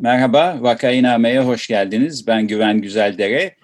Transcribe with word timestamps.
Merhaba, 0.00 0.58
Vakainame'ye 0.60 1.40
hoş 1.40 1.66
geldiniz. 1.66 2.26
Ben 2.26 2.46
Güven 2.46 2.80
Güzeldere. 2.80 3.54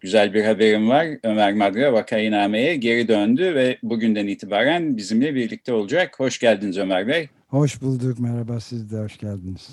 Güzel 0.00 0.34
bir 0.34 0.44
haberim 0.44 0.88
var. 0.88 1.06
Ömer 1.22 1.54
Madra 1.54 1.92
Vakainame'ye 1.92 2.76
geri 2.76 3.08
döndü 3.08 3.54
ve 3.54 3.78
bugünden 3.82 4.26
itibaren 4.26 4.96
bizimle 4.96 5.34
birlikte 5.34 5.72
olacak. 5.72 6.20
Hoş 6.20 6.38
geldiniz 6.38 6.78
Ömer 6.78 7.08
Bey. 7.08 7.28
Hoş 7.48 7.82
bulduk, 7.82 8.18
merhaba 8.18 8.60
siz 8.60 8.92
de 8.92 8.96
hoş 8.96 9.18
geldiniz. 9.18 9.68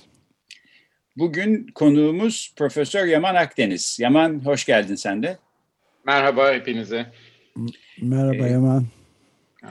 Bugün 1.17 1.67
konuğumuz 1.75 2.53
Profesör 2.57 3.05
Yaman 3.05 3.35
Akdeniz. 3.35 3.97
Yaman 3.99 4.45
hoş 4.45 4.65
geldin 4.65 4.95
sen 4.95 5.23
de. 5.23 5.37
Merhaba 6.05 6.53
hepinize. 6.53 7.05
Merhaba 8.01 8.47
ee, 8.47 8.51
Yaman. 8.51 8.85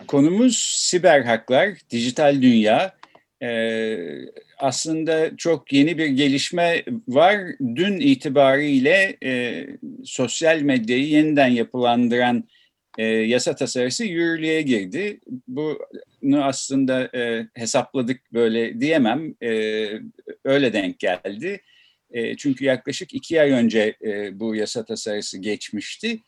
Konumuz 0.07 0.57
siber 0.77 1.21
haklar, 1.23 1.69
dijital 1.91 2.43
dünya. 2.43 2.95
Ee, 3.43 3.99
aslında 4.63 5.37
çok 5.37 5.73
yeni 5.73 5.99
bir 5.99 6.07
gelişme 6.07 6.85
var. 7.09 7.39
Dün 7.61 8.01
itibariyle 8.01 9.17
e, 9.25 9.67
sosyal 10.05 10.61
medyayı 10.61 11.09
yeniden 11.09 11.49
yapılandıran 11.49 12.45
e, 12.99 13.05
yasa 13.05 13.55
tasarısı 13.55 14.05
yürürlüğe 14.05 14.63
girdi. 14.63 15.21
Bunu 15.49 16.45
aslında 16.45 17.11
e, 17.17 17.47
hesapladık 17.55 18.33
böyle 18.33 18.81
diyemem. 18.81 19.35
E, 19.43 19.51
öyle 20.45 20.73
denk 20.73 20.99
geldi. 20.99 21.61
E, 22.11 22.37
çünkü 22.37 22.65
yaklaşık 22.65 23.15
iki 23.15 23.41
ay 23.41 23.51
önce 23.51 23.97
e, 24.05 24.41
bu 24.41 24.55
yasa 24.55 24.85
tasarısı 24.85 25.39
geçmişti. 25.39 26.19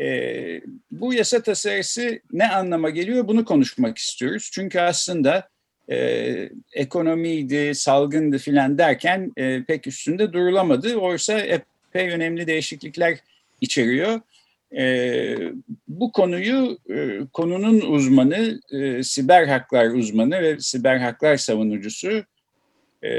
E, 0.00 0.60
bu 0.90 1.14
yasa 1.14 1.42
tasarısı 1.42 2.20
ne 2.32 2.48
anlama 2.48 2.90
geliyor 2.90 3.28
bunu 3.28 3.44
konuşmak 3.44 3.98
istiyoruz. 3.98 4.50
Çünkü 4.52 4.80
aslında 4.80 5.48
e, 5.90 6.50
ekonomiydi, 6.72 7.74
salgındı 7.74 8.38
filan 8.38 8.78
derken 8.78 9.32
e, 9.36 9.64
pek 9.64 9.86
üstünde 9.86 10.32
durulamadı. 10.32 10.96
Oysa 10.96 11.38
epey 11.38 12.08
önemli 12.10 12.46
değişiklikler 12.46 13.18
içeriyor. 13.60 14.20
E, 14.76 15.36
bu 15.88 16.12
konuyu 16.12 16.78
e, 16.90 17.20
konunun 17.32 17.80
uzmanı, 17.80 18.60
e, 18.70 19.02
siber 19.02 19.46
haklar 19.46 19.86
uzmanı 19.86 20.40
ve 20.40 20.60
siber 20.60 20.96
haklar 20.96 21.36
savunucusu 21.36 22.24
e, 23.02 23.10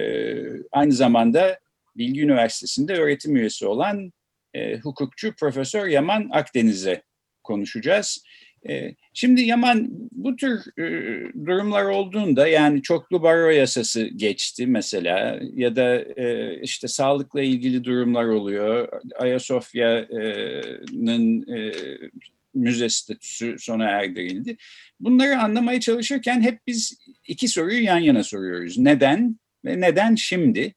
aynı 0.71 0.91
zamanda 0.93 1.59
Bilgi 1.97 2.21
Üniversitesi'nde 2.21 2.93
öğretim 2.93 3.35
üyesi 3.35 3.65
olan 3.65 4.13
e, 4.53 4.77
hukukçu 4.77 5.33
Profesör 5.35 5.87
Yaman 5.87 6.29
Akdeniz'e 6.31 7.01
konuşacağız. 7.43 8.23
Ee, 8.69 8.95
şimdi 9.13 9.41
Yaman 9.41 9.87
bu 10.11 10.35
tür 10.35 10.79
e, 10.79 10.83
durumlar 11.45 11.85
olduğunda 11.85 12.47
yani 12.47 12.81
çoklu 12.81 13.23
baro 13.23 13.49
yasası 13.49 14.07
geçti 14.07 14.67
mesela 14.67 15.39
ya 15.53 15.75
da 15.75 15.95
e, 15.95 16.55
işte 16.61 16.87
sağlıkla 16.87 17.41
ilgili 17.41 17.83
durumlar 17.83 18.25
oluyor. 18.25 18.87
Ayasofya'nın 19.19 21.53
e, 21.57 21.71
müze 22.53 22.89
statüsü 22.89 23.55
sona 23.59 23.85
erdirildi. 23.85 24.57
Bunları 24.99 25.39
anlamaya 25.39 25.79
çalışırken 25.79 26.41
hep 26.41 26.59
biz 26.67 26.97
iki 27.27 27.47
soruyu 27.47 27.83
yan 27.83 27.99
yana 27.99 28.23
soruyoruz. 28.23 28.77
Neden 28.77 29.39
ve 29.65 29.81
neden 29.81 30.15
şimdi? 30.15 30.73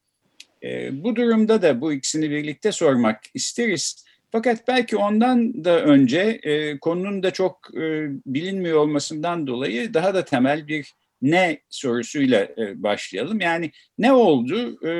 Bu 0.93 1.17
durumda 1.17 1.63
da 1.63 1.81
bu 1.81 1.93
ikisini 1.93 2.31
birlikte 2.31 2.73
sormak 2.73 3.21
isteriz. 3.35 4.05
Fakat 4.33 4.69
belki 4.69 4.97
ondan 4.97 5.65
da 5.65 5.81
önce 5.81 6.41
e, 6.43 6.79
konunun 6.79 7.23
da 7.23 7.31
çok 7.31 7.69
e, 7.75 8.09
bilinmiyor 8.27 8.79
olmasından 8.79 9.47
dolayı 9.47 9.95
daha 9.95 10.15
da 10.15 10.25
temel 10.25 10.69
bir 10.69 10.95
ne 11.23 11.61
sorusuyla 11.69 12.49
e, 12.59 12.83
başlayalım. 12.83 13.41
Yani 13.41 13.71
ne 13.99 14.13
oldu, 14.13 14.87
e, 14.87 14.91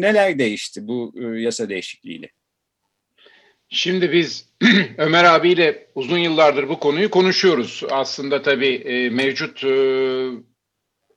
neler 0.00 0.38
değişti 0.38 0.88
bu 0.88 1.14
e, 1.16 1.40
yasa 1.40 1.68
değişikliğiyle? 1.68 2.28
Şimdi 3.68 4.12
biz 4.12 4.48
Ömer 4.98 5.24
abiyle 5.24 5.86
uzun 5.94 6.18
yıllardır 6.18 6.68
bu 6.68 6.78
konuyu 6.78 7.10
konuşuyoruz. 7.10 7.82
Aslında 7.90 8.42
tabii 8.42 8.74
e, 8.74 9.10
mevcut 9.10 9.64
e, 9.64 9.74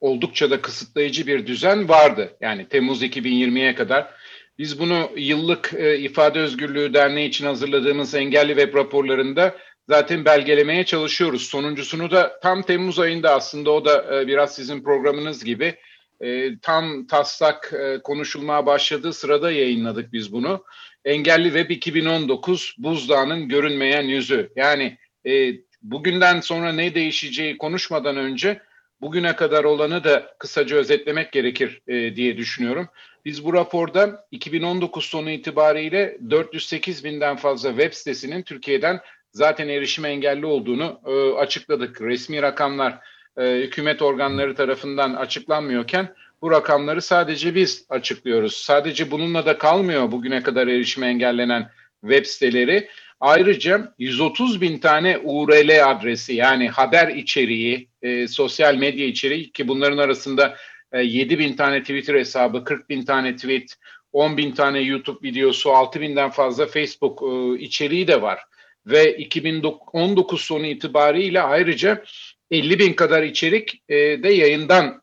oldukça 0.02 0.52
da 0.52 0.62
kısıtlayıcı 0.62 1.28
bir 1.28 1.48
düzen 1.48 1.90
vardı. 1.90 2.38
Yani 2.42 2.68
Temmuz 2.70 3.04
2020'ye 3.04 3.75
kadar 3.75 4.14
biz 4.58 4.80
bunu 4.80 5.10
yıllık 5.16 5.74
e, 5.78 6.00
İfade 6.00 6.40
Özgürlüğü 6.40 6.94
Derneği 6.94 7.30
için 7.30 7.46
hazırladığımız 7.46 8.16
engelli 8.16 8.56
web 8.56 8.76
raporlarında 8.76 9.56
zaten 9.90 10.26
belgelemeye 10.26 10.84
çalışıyoruz. 10.84 11.42
Sonuncusunu 11.42 12.12
da 12.12 12.40
tam 12.40 12.62
Temmuz 12.62 13.00
ayında 13.00 13.36
aslında 13.36 13.72
o 13.72 13.86
da 13.86 14.22
e, 14.22 14.28
biraz 14.28 14.56
sizin 14.56 14.84
programınız 14.84 15.44
gibi 15.44 15.76
e, 16.22 16.60
tam 16.60 17.08
taslak 17.08 17.74
e, 17.74 18.02
konuşulmaya 18.04 18.66
başladığı 18.66 19.14
sırada 19.14 19.52
yayınladık 19.52 20.14
biz 20.14 20.34
bunu. 20.34 20.64
Engelli 21.06 21.44
Web 21.44 21.70
2019 21.70 22.76
buzdağının 22.78 23.50
görünmeyen 23.50 24.04
yüzü. 24.04 24.52
Yani 24.56 24.98
e, 25.26 25.54
bugünden 25.82 26.40
sonra 26.40 26.74
ne 26.74 26.96
değişeceği 26.96 27.58
konuşmadan 27.58 28.18
önce 28.18 28.62
bugüne 29.02 29.36
kadar 29.36 29.64
olanı 29.64 30.04
da 30.04 30.36
kısaca 30.40 30.78
özetlemek 30.78 31.32
gerekir 31.32 31.82
e, 31.88 32.16
diye 32.16 32.38
düşünüyorum. 32.38 32.88
Biz 33.25 33.46
bu 33.46 33.53
raporda 33.53 34.25
2019 34.31 35.06
sonu 35.06 35.30
itibariyle 35.30 36.18
408 36.30 37.03
binden 37.03 37.36
fazla 37.36 37.69
web 37.69 37.94
sitesinin 37.94 38.44
Türkiye'den 38.44 39.00
zaten 39.31 39.68
erişim 39.68 40.06
engelli 40.06 40.46
olduğunu 40.46 41.02
e, 41.06 41.40
açıkladık. 41.40 42.02
Resmi 42.02 42.41
rakamlar 42.41 43.00
e, 43.38 43.44
hükümet 43.44 44.02
organları 44.02 44.56
tarafından 44.56 45.13
açıklanmıyorken 45.13 46.13
bu 46.41 46.52
rakamları 46.52 47.02
sadece 47.02 47.56
biz 47.56 47.86
açıklıyoruz. 47.90 48.56
Sadece 48.56 49.12
bununla 49.12 49.46
da 49.46 49.57
kalmıyor 49.57 50.12
bugüne 50.12 50.44
kadar 50.44 50.68
erişim 50.68 51.03
engellenen 51.03 51.69
web 52.02 52.25
siteleri. 52.25 52.90
Ayrıca 53.19 53.94
130 54.00 54.62
bin 54.62 54.80
tane 54.80 55.18
URL 55.18 55.92
adresi 55.92 56.34
yani 56.34 56.69
haber 56.69 57.07
içeriği, 57.07 57.90
e, 58.02 58.28
sosyal 58.28 58.75
medya 58.75 59.06
içeriği 59.06 59.52
ki 59.52 59.68
bunların 59.68 59.97
arasında 59.97 60.56
7 61.03 61.33
e, 61.33 61.39
bin 61.39 61.56
tane 61.56 61.81
Twitter 61.81 62.16
hesabı, 62.16 62.63
40 62.63 62.89
bin 62.89 63.06
tane 63.06 63.35
tweet, 63.35 63.75
10 64.13 64.38
bin 64.38 64.51
tane 64.51 64.79
YouTube 64.79 65.28
videosu, 65.28 65.72
6 65.72 66.01
binden 66.01 66.29
fazla 66.29 66.66
Facebook 66.66 67.23
e, 67.23 67.59
içeriği 67.59 68.07
de 68.07 68.22
var. 68.22 68.39
Ve 68.85 69.17
2019 69.17 70.41
sonu 70.41 70.66
itibariyle 70.66 71.41
ayrıca 71.41 72.03
50 72.51 72.80
bin 72.80 72.94
kadar 72.94 73.24
içerik 73.24 73.81
e, 73.89 73.95
de 73.95 74.30
yayından 74.30 75.01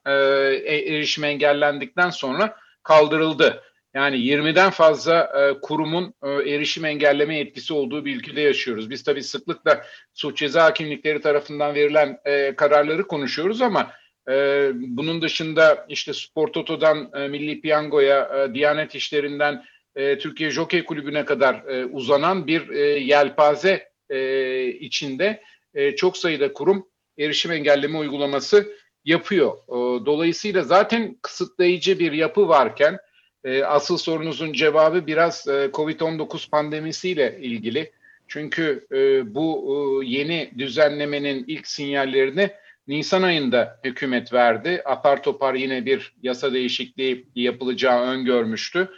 erişim 0.66 1.24
engellendikten 1.24 2.10
sonra 2.10 2.56
kaldırıldı. 2.82 3.62
Yani 3.94 4.16
20'den 4.16 4.70
fazla 4.70 5.32
kurumun 5.62 6.14
erişim 6.22 6.84
engelleme 6.84 7.38
etkisi 7.38 7.74
olduğu 7.74 8.04
bir 8.04 8.16
ülkede 8.16 8.40
yaşıyoruz. 8.40 8.90
Biz 8.90 9.02
tabii 9.02 9.22
sıklıkla 9.22 9.84
suç 10.14 10.38
ceza 10.38 10.64
hakimlikleri 10.64 11.20
tarafından 11.20 11.74
verilen 11.74 12.18
kararları 12.56 13.06
konuşuyoruz 13.06 13.62
ama 13.62 13.92
ee, 14.28 14.70
bunun 14.74 15.22
dışında 15.22 15.86
işte 15.88 16.12
Spor 16.12 16.48
Toto'dan 16.48 17.10
e, 17.14 17.28
Milli 17.28 17.60
Piyango'ya, 17.60 18.30
e, 18.48 18.54
Diyanet 18.54 18.94
İşlerinden 18.94 19.64
e, 19.96 20.19
Türkiye 20.19 20.50
Jockey 20.50 20.84
Kulübü'ne 20.84 21.24
kadar 21.24 21.54
e, 21.54 21.86
uzanan 21.86 22.46
bir 22.46 22.69
e, 22.69 22.80
yelpaze 22.80 23.88
e, 24.10 24.66
içinde 24.66 25.42
e, 25.74 25.96
çok 25.96 26.16
sayıda 26.16 26.52
kurum 26.52 26.86
erişim 27.19 27.52
engelleme 27.52 27.98
uygulaması 27.98 28.72
yapıyor. 29.04 29.52
E, 29.52 30.06
dolayısıyla 30.06 30.62
zaten 30.62 31.16
kısıtlayıcı 31.22 31.98
bir 31.98 32.12
yapı 32.12 32.48
varken 32.48 32.98
e, 33.44 33.64
asıl 33.64 33.96
sorunuzun 33.96 34.52
cevabı 34.52 35.06
biraz 35.06 35.48
e, 35.48 35.70
COVID-19 35.72 36.50
pandemisiyle 36.50 37.38
ilgili. 37.40 37.92
Çünkü 38.28 38.86
e, 38.92 39.34
bu 39.34 40.02
e, 40.02 40.06
yeni 40.06 40.52
düzenlemenin 40.58 41.44
ilk 41.46 41.66
sinyallerini 41.66 42.50
Nisan 42.87 43.23
ayında 43.23 43.81
hükümet 43.84 44.32
verdi. 44.32 44.82
Apar 44.84 45.23
topar 45.23 45.55
yine 45.55 45.87
bir 45.87 46.14
yasa 46.23 46.52
değişikliği 46.52 47.29
yapılacağı 47.34 48.02
öngörmüştü. 48.02 48.88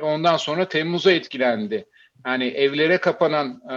Ondan 0.00 0.36
sonra 0.36 0.68
Temmuz'a 0.68 1.12
etkilendi. 1.12 1.86
Yani 2.26 2.44
evlere 2.46 2.98
kapanan 2.98 3.60
e, 3.70 3.76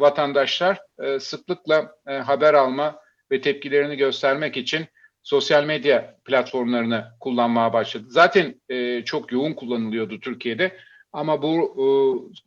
vatandaşlar 0.00 0.78
e, 1.02 1.20
sıklıkla 1.20 1.96
e, 2.08 2.12
haber 2.12 2.54
alma 2.54 3.00
ve 3.30 3.40
tepkilerini 3.40 3.96
göstermek 3.96 4.56
için 4.56 4.86
sosyal 5.22 5.64
medya 5.64 6.16
platformlarını 6.24 7.04
kullanmaya 7.20 7.72
başladı. 7.72 8.04
Zaten 8.08 8.60
e, 8.68 9.04
çok 9.04 9.32
yoğun 9.32 9.52
kullanılıyordu 9.52 10.20
Türkiye'de 10.20 10.76
ama 11.12 11.42
bu 11.42 11.74
e, 11.76 11.86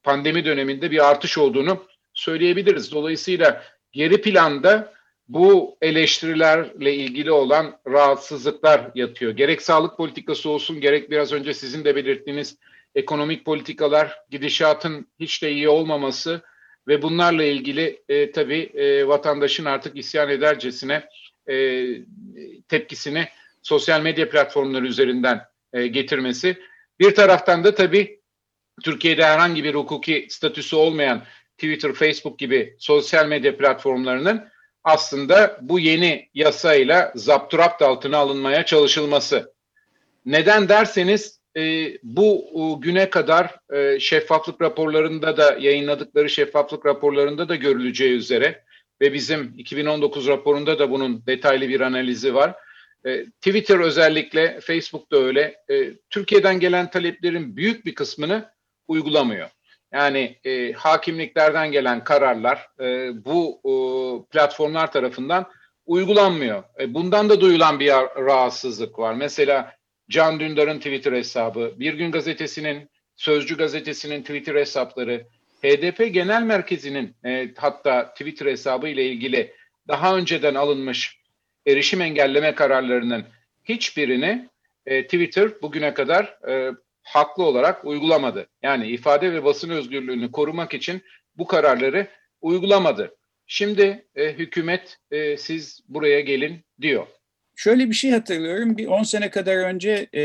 pandemi 0.04 0.46
döneminde 0.46 0.92
bir 0.92 1.10
artış 1.10 1.38
olduğunu 1.38 1.84
söyleyebiliriz. 2.14 2.92
Dolayısıyla 2.92 3.64
geri 3.92 4.22
planda 4.22 4.94
bu 5.30 5.78
eleştirilerle 5.81 6.94
ilgili 6.94 7.31
olan 7.31 7.80
rahatsızlıklar 7.88 8.92
yatıyor. 8.96 9.31
Gerek 9.31 9.62
sağlık 9.62 9.98
politikası 9.98 10.50
olsun, 10.50 10.81
gerek 10.81 11.12
biraz 11.12 11.34
önce 11.34 11.54
sizin 11.54 11.86
de 11.86 11.96
belirttiğiniz 11.96 12.58
ekonomik 12.96 13.46
politikalar, 13.46 14.20
gidişatın 14.30 15.08
hiç 15.20 15.44
de 15.44 15.52
iyi 15.52 15.70
olmaması 15.70 16.42
ve 16.88 17.02
bunlarla 17.02 17.44
ilgili 17.44 18.04
e, 18.10 18.31
tabii 18.31 18.72
e, 18.74 19.08
vatandaşın 19.08 19.66
artık 19.66 19.98
isyan 19.98 20.30
edercesine 20.30 21.04
e, 21.50 21.86
tepkisini 22.68 23.28
sosyal 23.62 24.02
medya 24.02 24.30
platformları 24.30 24.88
üzerinden 24.88 25.42
e, 25.74 25.88
getirmesi. 25.88 26.58
Bir 27.00 27.16
taraftan 27.16 27.64
da 27.64 27.75
tabii 27.75 28.20
Türkiye'de 28.84 29.25
herhangi 29.25 29.64
bir 29.64 29.75
hukuki 29.75 30.28
statüsü 30.30 30.75
olmayan 30.75 31.24
Twitter, 31.58 31.94
Facebook 31.94 32.40
gibi 32.40 32.75
sosyal 32.80 33.28
medya 33.28 33.58
platformlarının 33.58 34.50
aslında 34.84 35.58
bu 35.62 35.80
yeni 35.80 36.30
yasayla 36.34 37.12
zapturapt 37.16 37.81
altına 37.81 38.18
alınmaya 38.18 38.66
çalışılması. 38.66 39.54
Neden 40.26 40.70
derseniz 40.70 41.40
e, 41.58 41.94
bu 42.04 42.80
güne 42.81 43.10
kadar 43.10 43.60
e, 43.74 44.00
şeffaflık 44.00 44.62
raporlarında 44.62 45.38
da 45.38 45.58
yayınladıkları 45.60 46.30
şeffaflık 46.30 46.86
raporlarında 46.86 47.50
da 47.50 47.56
görüleceği 47.56 48.14
üzere 48.14 48.64
ve 49.02 49.14
bizim 49.14 49.54
2019 49.58 50.28
raporunda 50.28 50.80
da 50.80 50.92
bunun 50.92 51.25
detaylı 51.25 51.70
bir 51.70 51.82
analizi 51.82 52.36
var. 52.36 52.56
E, 53.06 53.25
Twitter 53.25 53.80
özellikle, 53.80 54.60
Facebook 54.62 55.12
da 55.12 55.18
öyle. 55.18 55.56
E, 55.70 55.94
Türkiye'den 56.10 56.60
gelen 56.60 56.90
taleplerin 56.90 57.56
büyük 57.56 57.86
bir 57.86 57.96
kısmını 57.96 58.50
uygulamıyor. 58.88 59.50
Yani 59.94 60.38
e, 60.44 60.71
hakimliklerden 60.71 61.71
gelen 61.71 62.03
kararlar 62.03 62.68
e, 62.80 63.12
bu 63.25 63.62
e, 63.65 63.74
platformlar 64.31 64.91
tarafından 64.91 65.45
uygulanmıyor. 65.86 66.63
E, 66.80 66.94
bundan 66.94 67.30
da 67.30 67.41
duyulan 67.41 67.80
bir 67.80 67.89
rahatsızlık 68.25 69.00
var. 69.00 69.13
Mesela 69.13 69.75
Can 70.09 70.39
Dündar'ın 70.39 70.77
Twitter 70.77 71.13
hesabı, 71.13 71.74
Bir 71.80 71.94
Gün 71.94 72.12
Gazetesi'nin, 72.12 72.89
Sözcü 73.15 73.57
Gazetesi'nin 73.57 74.21
Twitter 74.21 74.56
hesapları, 74.56 75.25
HDP 75.63 76.13
Genel 76.13 76.41
Merkezi'nin 76.41 77.15
e, 77.25 77.51
hatta 77.57 78.09
Twitter 78.09 78.45
hesabı 78.45 78.88
ile 78.89 79.06
ilgili 79.06 79.53
daha 79.88 80.18
önceden 80.18 80.56
alınmış 80.56 81.19
erişim 81.68 82.01
engelleme 82.01 82.56
kararlarının 82.56 83.25
hiçbirini 83.63 84.50
e, 84.86 85.03
Twitter 85.03 85.62
bugüne 85.62 85.94
kadar 85.94 86.38
e, 86.50 86.71
haklı 87.10 87.44
olarak 87.44 87.86
uygulamadı. 87.86 88.48
Yani 88.64 88.88
ifade 88.88 89.34
ve 89.34 89.44
basın 89.44 89.70
özgürlüğünü 89.70 90.32
korumak 90.32 90.74
için 90.74 91.02
bu 91.38 91.48
kararları 91.48 92.08
uygulamadı. 92.42 93.16
Şimdi 93.48 94.08
e, 94.16 94.34
hükümet 94.34 94.98
e, 95.12 95.38
siz 95.38 95.80
buraya 95.88 96.20
gelin 96.20 96.60
diyor. 96.82 97.08
Şöyle 97.56 97.90
bir 97.90 97.94
şey 97.94 98.12
hatırlıyorum. 98.12 98.78
Bir 98.78 98.88
10 98.88 99.04
sene 99.04 99.30
kadar 99.30 99.58
önce 99.58 100.08
e, 100.16 100.24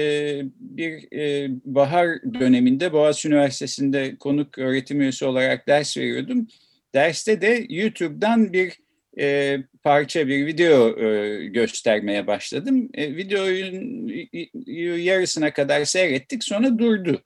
bir 0.58 1.18
e, 1.18 1.48
bahar 1.64 2.08
döneminde 2.40 2.92
Boğaziçi 2.92 3.28
Üniversitesi'nde 3.28 4.16
konuk 4.16 4.58
öğretim 4.58 5.00
üyesi 5.00 5.24
olarak 5.24 5.68
ders 5.68 5.96
veriyordum. 5.96 6.48
Derste 6.94 7.40
de 7.40 7.66
YouTube'dan 7.68 8.52
bir 8.52 8.83
e, 9.20 9.58
parça, 9.82 10.28
bir 10.28 10.46
video 10.46 11.00
e, 11.04 11.46
göstermeye 11.46 12.26
başladım. 12.26 12.88
E, 12.94 13.16
videonun 13.16 14.12
yarısına 14.98 15.52
kadar 15.52 15.84
seyrettik 15.84 16.44
sonra 16.44 16.78
durdu. 16.78 17.22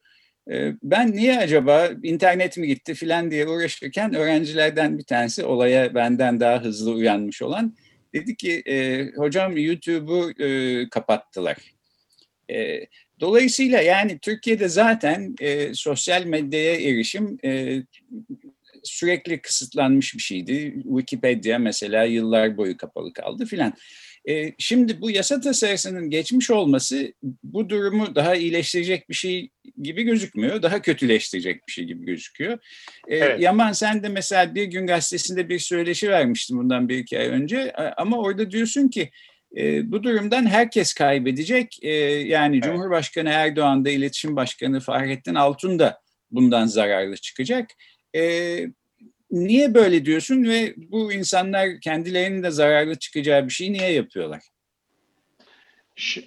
E, 0.50 0.72
ben 0.82 1.12
niye 1.12 1.38
acaba 1.38 1.90
internet 2.02 2.58
mi 2.58 2.66
gitti 2.66 2.94
filan 2.94 3.30
diye 3.30 3.46
uğraşırken 3.48 4.14
öğrencilerden 4.14 4.98
bir 4.98 5.04
tanesi 5.04 5.44
olaya 5.44 5.94
benden 5.94 6.40
daha 6.40 6.62
hızlı 6.64 6.92
uyanmış 6.92 7.42
olan 7.42 7.74
dedi 8.14 8.36
ki 8.36 8.62
e, 8.66 9.06
hocam 9.16 9.56
YouTube'u 9.56 10.44
e, 10.44 10.88
kapattılar. 10.88 11.56
E, 12.50 12.86
dolayısıyla 13.20 13.80
yani 13.80 14.18
Türkiye'de 14.18 14.68
zaten 14.68 15.34
e, 15.40 15.74
sosyal 15.74 16.24
medyaya 16.24 16.74
erişim 16.74 17.38
e, 17.44 17.82
sürekli 18.88 19.40
kısıtlanmış 19.40 20.14
bir 20.14 20.22
şeydi. 20.22 20.74
Wikipedia 20.82 21.58
mesela 21.58 22.04
yıllar 22.04 22.56
boyu 22.56 22.76
kapalı 22.76 23.12
kaldı 23.12 23.46
filan. 23.46 23.72
E, 24.28 24.52
şimdi 24.58 25.00
bu 25.00 25.10
yasa 25.10 25.40
tasarısının 25.40 26.10
geçmiş 26.10 26.50
olması 26.50 27.12
bu 27.42 27.68
durumu 27.68 28.14
daha 28.14 28.34
iyileştirecek 28.34 29.08
bir 29.08 29.14
şey 29.14 29.50
gibi 29.82 30.02
gözükmüyor. 30.02 30.62
Daha 30.62 30.82
kötüleştirecek 30.82 31.68
bir 31.68 31.72
şey 31.72 31.84
gibi 31.84 32.06
gözüküyor. 32.06 32.58
E, 33.08 33.16
evet. 33.16 33.40
Yaman 33.40 33.72
sen 33.72 34.02
de 34.02 34.08
mesela 34.08 34.54
bir 34.54 34.64
gün 34.64 34.86
gazetesinde 34.86 35.48
bir 35.48 35.58
söyleşi 35.58 36.08
vermiştin 36.10 36.58
bundan 36.58 36.88
bir 36.88 36.98
iki 36.98 37.18
ay 37.18 37.26
önce. 37.26 37.72
Ama 37.96 38.18
orada 38.18 38.50
diyorsun 38.50 38.88
ki 38.88 39.10
e, 39.56 39.92
bu 39.92 40.02
durumdan 40.02 40.46
herkes 40.46 40.94
kaybedecek. 40.94 41.78
E, 41.82 41.90
yani 42.08 42.56
evet. 42.56 42.64
Cumhurbaşkanı 42.64 43.28
Erdoğan 43.28 43.84
da 43.84 43.90
İletişim 43.90 44.36
Başkanı 44.36 44.80
Fahrettin 44.80 45.34
Altun 45.34 45.78
da 45.78 46.00
bundan 46.30 46.66
zararlı 46.66 47.16
çıkacak. 47.16 47.70
E, 48.16 48.22
niye 49.30 49.74
böyle 49.74 50.04
diyorsun 50.04 50.44
ve 50.44 50.74
bu 50.76 51.12
insanlar 51.12 51.80
kendilerinin 51.80 52.42
de 52.42 52.50
zararlı 52.50 52.94
çıkacağı 52.94 53.46
bir 53.46 53.52
şeyi 53.52 53.72
niye 53.72 53.92
yapıyorlar? 53.92 54.42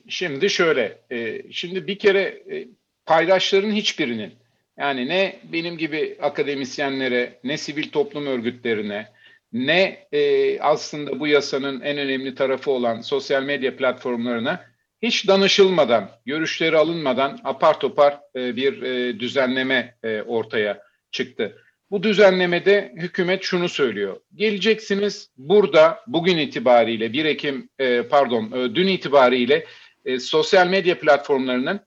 Şimdi 0.10 0.50
şöyle, 0.50 0.98
e, 1.12 1.42
şimdi 1.52 1.88
bir 1.88 2.00
kere 2.00 2.22
e, 2.22 2.68
paydaşların 3.06 3.72
hiçbirinin 3.72 4.34
yani 4.78 5.10
ne 5.10 5.40
benim 5.54 5.78
gibi 5.78 6.18
akademisyenlere, 6.22 7.40
ne 7.44 7.58
sivil 7.58 7.90
toplum 7.90 8.26
örgütlerine, 8.26 9.08
ne 9.54 10.08
e, 10.12 10.60
aslında 10.60 11.20
bu 11.20 11.28
yasanın 11.28 11.82
en 11.82 11.98
önemli 11.98 12.36
tarafı 12.36 12.72
olan 12.72 13.02
sosyal 13.02 13.44
medya 13.44 13.78
platformlarına 13.78 14.66
hiç 15.02 15.28
danışılmadan, 15.28 16.12
görüşleri 16.26 16.78
alınmadan 16.78 17.40
apar 17.44 17.80
topar 17.80 18.20
bir 18.36 18.82
düzenleme 19.20 19.96
ortaya 20.28 20.84
çıktı. 21.12 21.58
Bu 21.92 22.04
düzenlemede 22.04 22.94
hükümet 22.96 23.44
şunu 23.44 23.70
söylüyor. 23.70 24.20
Geleceksiniz 24.36 25.30
burada 25.38 26.00
bugün 26.08 26.38
itibariyle 26.38 27.14
1 27.14 27.26
Ekim 27.26 27.70
e, 27.80 28.02
pardon 28.02 28.52
e, 28.52 28.76
dün 28.76 28.88
itibariyle 28.88 29.66
e, 30.06 30.20
sosyal 30.20 30.68
medya 30.68 31.00
platformlarının 31.00 31.80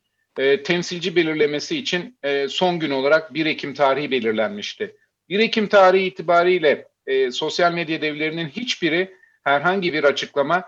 temsilci 0.64 1.16
belirlemesi 1.16 1.78
için 1.78 2.18
son 2.48 2.78
gün 2.78 2.90
olarak 2.90 3.34
1 3.34 3.46
Ekim 3.46 3.74
tarihi 3.74 4.10
belirlenmişti. 4.10 4.96
1 5.28 5.38
Ekim 5.38 5.66
tarihi 5.66 6.06
itibariyle 6.06 6.88
sosyal 7.30 7.72
medya 7.72 8.02
devlerinin 8.02 8.48
hiçbiri 8.48 9.14
herhangi 9.44 9.92
bir 9.92 10.04
açıklama 10.04 10.64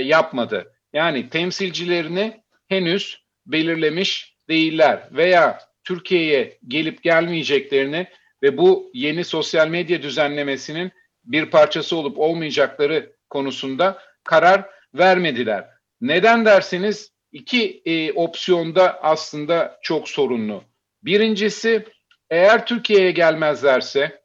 yapmadı. 0.00 0.72
Yani 0.92 1.28
temsilcilerini 1.28 2.40
henüz 2.68 3.22
belirlemiş 3.46 4.36
değiller 4.48 5.08
veya 5.12 5.58
Türkiye'ye 5.84 6.58
gelip 6.68 7.02
gelmeyeceklerini 7.02 8.06
ve 8.42 8.58
bu 8.58 8.90
yeni 8.94 9.24
sosyal 9.24 9.68
medya 9.68 10.02
düzenlemesinin 10.02 10.92
bir 11.24 11.46
parçası 11.46 11.96
olup 11.96 12.18
olmayacakları 12.18 13.12
konusunda 13.30 13.98
karar 14.24 14.64
vermediler. 14.94 15.68
Neden 16.00 16.44
derseniz 16.44 17.12
iki 17.32 17.82
e, 17.84 18.12
opsiyonda 18.12 19.02
aslında 19.02 19.78
çok 19.82 20.08
sorunlu. 20.08 20.64
Birincisi 21.02 21.86
eğer 22.30 22.66
Türkiye'ye 22.66 23.10
gelmezlerse 23.10 24.22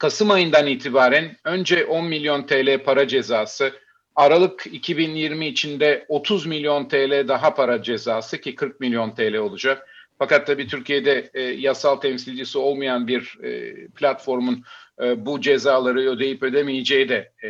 Kasım 0.00 0.30
ayından 0.30 0.66
itibaren 0.66 1.36
önce 1.44 1.84
10 1.84 2.06
milyon 2.06 2.46
TL 2.46 2.82
para 2.84 3.08
cezası, 3.08 3.72
Aralık 4.16 4.66
2020 4.66 5.46
içinde 5.46 6.04
30 6.08 6.46
milyon 6.46 6.88
TL 6.88 7.28
daha 7.28 7.54
para 7.54 7.82
cezası 7.82 8.40
ki 8.40 8.54
40 8.54 8.80
milyon 8.80 9.14
TL 9.14 9.34
olacak. 9.34 9.88
Fakat 10.20 10.46
tabii 10.46 10.66
Türkiye'de 10.66 11.30
e, 11.34 11.42
yasal 11.42 11.96
temsilcisi 11.96 12.58
olmayan 12.58 13.08
bir 13.08 13.38
e, 13.42 13.74
platformun 13.86 14.64
e, 15.02 15.26
bu 15.26 15.40
cezaları 15.40 16.00
ödeyip 16.00 16.42
ödemeyeceği 16.42 17.08
de 17.08 17.32
e, 17.44 17.48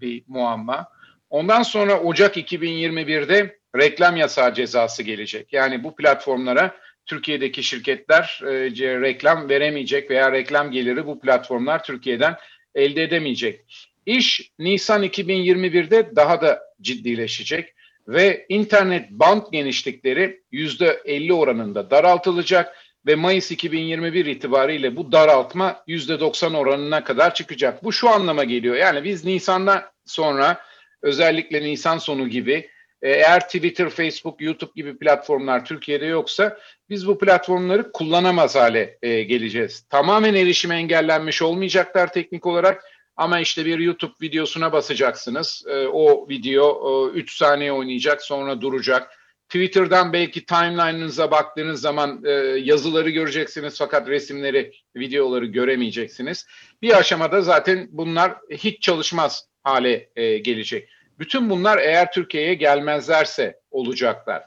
bir 0.00 0.24
muamma. 0.26 0.88
Ondan 1.30 1.62
sonra 1.62 2.00
Ocak 2.00 2.36
2021'de 2.36 3.58
reklam 3.76 4.16
yasağı 4.16 4.54
cezası 4.54 5.02
gelecek. 5.02 5.52
Yani 5.52 5.84
bu 5.84 5.96
platformlara 5.96 6.76
Türkiye'deki 7.06 7.62
şirketler 7.62 8.40
e, 8.42 9.00
reklam 9.00 9.48
veremeyecek 9.48 10.10
veya 10.10 10.32
reklam 10.32 10.70
geliri 10.70 11.06
bu 11.06 11.20
platformlar 11.20 11.84
Türkiye'den 11.84 12.36
elde 12.74 13.02
edemeyecek. 13.02 13.60
İş 14.06 14.50
Nisan 14.58 15.02
2021'de 15.04 16.16
daha 16.16 16.40
da 16.40 16.62
ciddileşecek 16.80 17.74
ve 18.08 18.46
internet 18.48 19.10
band 19.10 19.42
genişlikleri 19.52 20.42
yüzde 20.52 21.02
50 21.04 21.32
oranında 21.32 21.90
daraltılacak 21.90 22.76
ve 23.06 23.14
Mayıs 23.14 23.50
2021 23.50 24.26
itibariyle 24.26 24.96
bu 24.96 25.12
daraltma 25.12 25.84
%90 25.88 26.56
oranına 26.56 27.04
kadar 27.04 27.34
çıkacak. 27.34 27.84
Bu 27.84 27.92
şu 27.92 28.08
anlama 28.08 28.44
geliyor. 28.44 28.76
Yani 28.76 29.04
biz 29.04 29.24
Nisan'dan 29.24 29.82
sonra 30.04 30.60
özellikle 31.02 31.62
Nisan 31.62 31.98
sonu 31.98 32.28
gibi 32.28 32.68
e, 33.02 33.10
eğer 33.10 33.40
Twitter, 33.40 33.88
Facebook, 33.88 34.40
YouTube 34.40 34.72
gibi 34.76 34.98
platformlar 34.98 35.64
Türkiye'de 35.64 36.06
yoksa 36.06 36.58
biz 36.90 37.06
bu 37.06 37.18
platformları 37.18 37.92
kullanamaz 37.92 38.56
hale 38.56 38.98
e, 39.02 39.22
geleceğiz. 39.22 39.86
Tamamen 39.90 40.34
erişime 40.34 40.76
engellenmiş 40.76 41.42
olmayacaklar 41.42 42.12
teknik 42.12 42.46
olarak 42.46 42.84
ama 43.16 43.40
işte 43.40 43.64
bir 43.64 43.78
YouTube 43.78 44.12
videosuna 44.22 44.72
basacaksınız. 44.72 45.64
E, 45.68 45.86
o 45.86 46.28
video 46.28 47.10
3 47.10 47.32
e, 47.32 47.36
saniye 47.36 47.72
oynayacak 47.72 48.22
sonra 48.22 48.60
duracak. 48.60 49.18
Twitter'dan 49.48 50.12
belki 50.12 50.46
timeline'ınıza 50.46 51.30
baktığınız 51.30 51.80
zaman 51.80 52.24
e, 52.24 52.30
yazıları 52.58 53.10
göreceksiniz 53.10 53.78
fakat 53.78 54.08
resimleri, 54.08 54.72
videoları 54.96 55.46
göremeyeceksiniz. 55.46 56.46
Bir 56.82 56.98
aşamada 56.98 57.42
zaten 57.42 57.88
bunlar 57.90 58.34
hiç 58.50 58.82
çalışmaz 58.82 59.48
hale 59.62 60.10
e, 60.16 60.38
gelecek. 60.38 60.88
Bütün 61.18 61.50
bunlar 61.50 61.78
eğer 61.78 62.12
Türkiye'ye 62.12 62.54
gelmezlerse 62.54 63.60
olacaklar. 63.70 64.42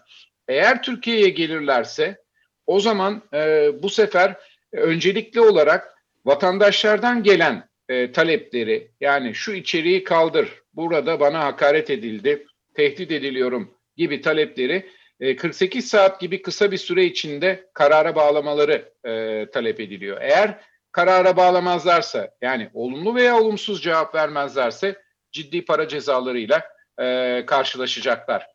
Eğer 0.48 0.84
Türkiye'ye 0.84 1.29
gelirlerse 1.29 2.17
o 2.65 2.79
zaman 2.79 3.24
e, 3.34 3.69
bu 3.84 3.89
sefer 3.89 4.36
öncelikli 4.72 5.41
olarak 5.41 5.95
vatandaşlardan 6.25 7.24
gelen 7.24 7.69
e, 7.89 8.12
talepleri 8.12 8.92
yani 9.01 9.36
şu 9.36 9.54
içeriği 9.54 10.04
kaldır, 10.04 10.50
burada 10.74 11.20
bana 11.20 11.46
hakaret 11.46 11.89
edildi, 11.89 12.46
tehdit 12.74 13.12
ediliyorum 13.12 13.77
gibi 13.98 14.22
talepleri 14.22 14.89
48 15.38 15.86
e, 15.86 15.88
saat 15.88 16.22
gibi 16.22 16.42
kısa 16.42 16.72
bir 16.72 16.77
süre 16.77 17.06
içinde 17.06 17.70
karara 17.74 18.15
bağlamaları 18.15 18.92
e, 19.06 19.46
talep 19.54 19.80
ediliyor. 19.80 20.18
Eğer 20.22 20.60
karara 20.92 21.38
bağlamazlarsa 21.38 22.32
yani 22.42 22.70
olumlu 22.74 23.15
veya 23.15 23.39
olumsuz 23.39 23.84
cevap 23.84 24.15
vermezlerse 24.15 25.01
ciddi 25.32 25.65
para 25.65 25.88
cezalarıyla 25.88 26.63
e, 27.00 27.44
karşılaşacaklar. 27.46 28.48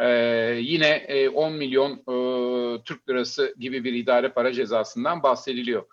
E, 0.00 0.08
yine 0.60 0.88
e, 0.88 1.28
10 1.28 1.52
milyon 1.52 1.92
e, 1.92 2.82
Türk 2.82 3.08
lirası 3.08 3.54
gibi 3.58 3.84
bir 3.84 3.92
idare 3.92 4.28
para 4.28 4.52
cezasından 4.52 5.22
bahsediliyor. 5.22 5.86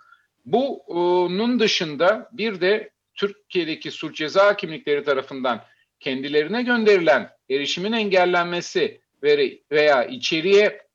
Bunun 0.46 1.60
dışında 1.60 2.30
bir 2.32 2.62
de 2.62 2.90
Türkiye'deki 3.14 3.92
suç 3.92 4.18
ceza 4.18 4.58
kimlikleri 4.58 5.04
tarafından 5.04 5.64
kendilerine 6.00 6.64
gönderilen 6.64 7.30
erişimin 7.50 7.92
engellenmesi 7.92 9.02
veya 9.72 10.04
içeriye 10.06 10.86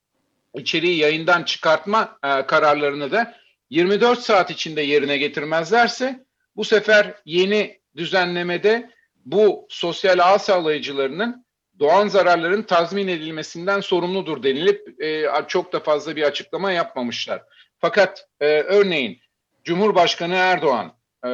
içeriği 0.55 0.99
yayından 0.99 1.43
çıkartma 1.43 2.19
e, 2.25 2.47
kararlarını 2.47 3.11
da 3.11 3.35
24 3.71 4.19
saat 4.19 4.51
içinde 4.51 4.83
yerine 4.83 5.19
getirmezlerse 5.19 6.25
bu 6.57 6.65
sefer 6.65 7.15
yeni 7.25 7.81
düzenlemede 7.97 8.91
bu 9.25 9.67
sosyal 9.69 10.19
ağ 10.19 10.39
sağlayıcılarının 10.39 11.47
doğan 11.79 12.09
zararların 12.09 12.63
tazmin 12.63 13.09
edilmesinden 13.09 13.81
sorumludur 13.81 14.43
denilip 14.43 15.03
e, 15.03 15.27
çok 15.49 15.73
da 15.73 15.81
fazla 15.81 16.17
bir 16.17 16.23
açıklama 16.23 16.73
yapmamışlar. 16.73 17.43
Fakat 17.79 18.29
e, 18.41 18.47
örneğin 18.47 19.21
Cumhurbaşkanı 19.65 20.35
Erdoğan 20.35 20.93
e, 21.25 21.29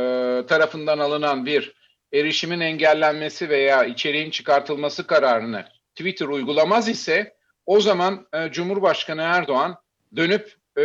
tarafından 0.47 0.99
alınan 0.99 1.47
bir 1.47 1.75
erişimin 2.12 2.61
engellenmesi 2.61 3.49
veya 3.49 3.85
içeriğin 3.85 4.30
çıkartılması 4.30 5.06
kararını 5.06 5.64
Twitter 5.95 6.26
uygulamaz 6.26 6.88
ise 6.88 7.37
o 7.66 7.80
zaman 7.80 8.26
e, 8.33 8.52
Cumhurbaşkanı 8.52 9.23
Erdoğan 9.23 9.76
dönüp 10.16 10.54
e, 10.78 10.85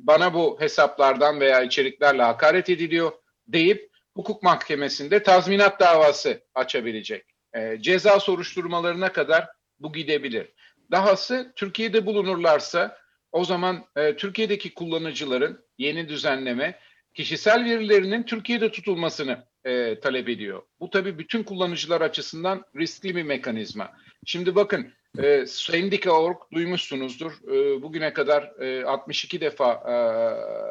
bana 0.00 0.34
bu 0.34 0.60
hesaplardan 0.60 1.40
veya 1.40 1.62
içeriklerle 1.62 2.22
hakaret 2.22 2.70
ediliyor 2.70 3.12
deyip 3.48 3.90
hukuk 4.14 4.42
mahkemesinde 4.42 5.22
tazminat 5.22 5.80
davası 5.80 6.42
açabilecek. 6.54 7.24
E, 7.54 7.78
ceza 7.80 8.20
soruşturmalarına 8.20 9.12
kadar 9.12 9.48
bu 9.80 9.92
gidebilir. 9.92 10.52
Dahası 10.90 11.52
Türkiye'de 11.56 12.06
bulunurlarsa 12.06 12.98
o 13.32 13.44
zaman 13.44 13.84
e, 13.96 14.16
Türkiye'deki 14.16 14.74
kullanıcıların 14.74 15.64
yeni 15.82 16.08
düzenleme 16.08 16.78
kişisel 17.14 17.64
verilerinin 17.64 18.22
Türkiye'de 18.22 18.70
tutulmasını 18.70 19.44
e, 19.64 20.00
talep 20.00 20.28
ediyor. 20.28 20.62
Bu 20.80 20.90
tabii 20.90 21.18
bütün 21.18 21.42
kullanıcılar 21.42 22.00
açısından 22.00 22.64
riskli 22.76 23.16
bir 23.16 23.22
mekanizma. 23.22 23.92
Şimdi 24.26 24.54
bakın 24.54 24.92
e, 25.18 25.46
Sendika.org 25.46 26.36
duymuşsunuzdur. 26.52 27.32
E, 27.32 27.82
bugüne 27.82 28.12
kadar 28.12 28.60
e, 28.60 28.84
62 28.84 29.40
defa, 29.40 29.72
e, 29.72 29.92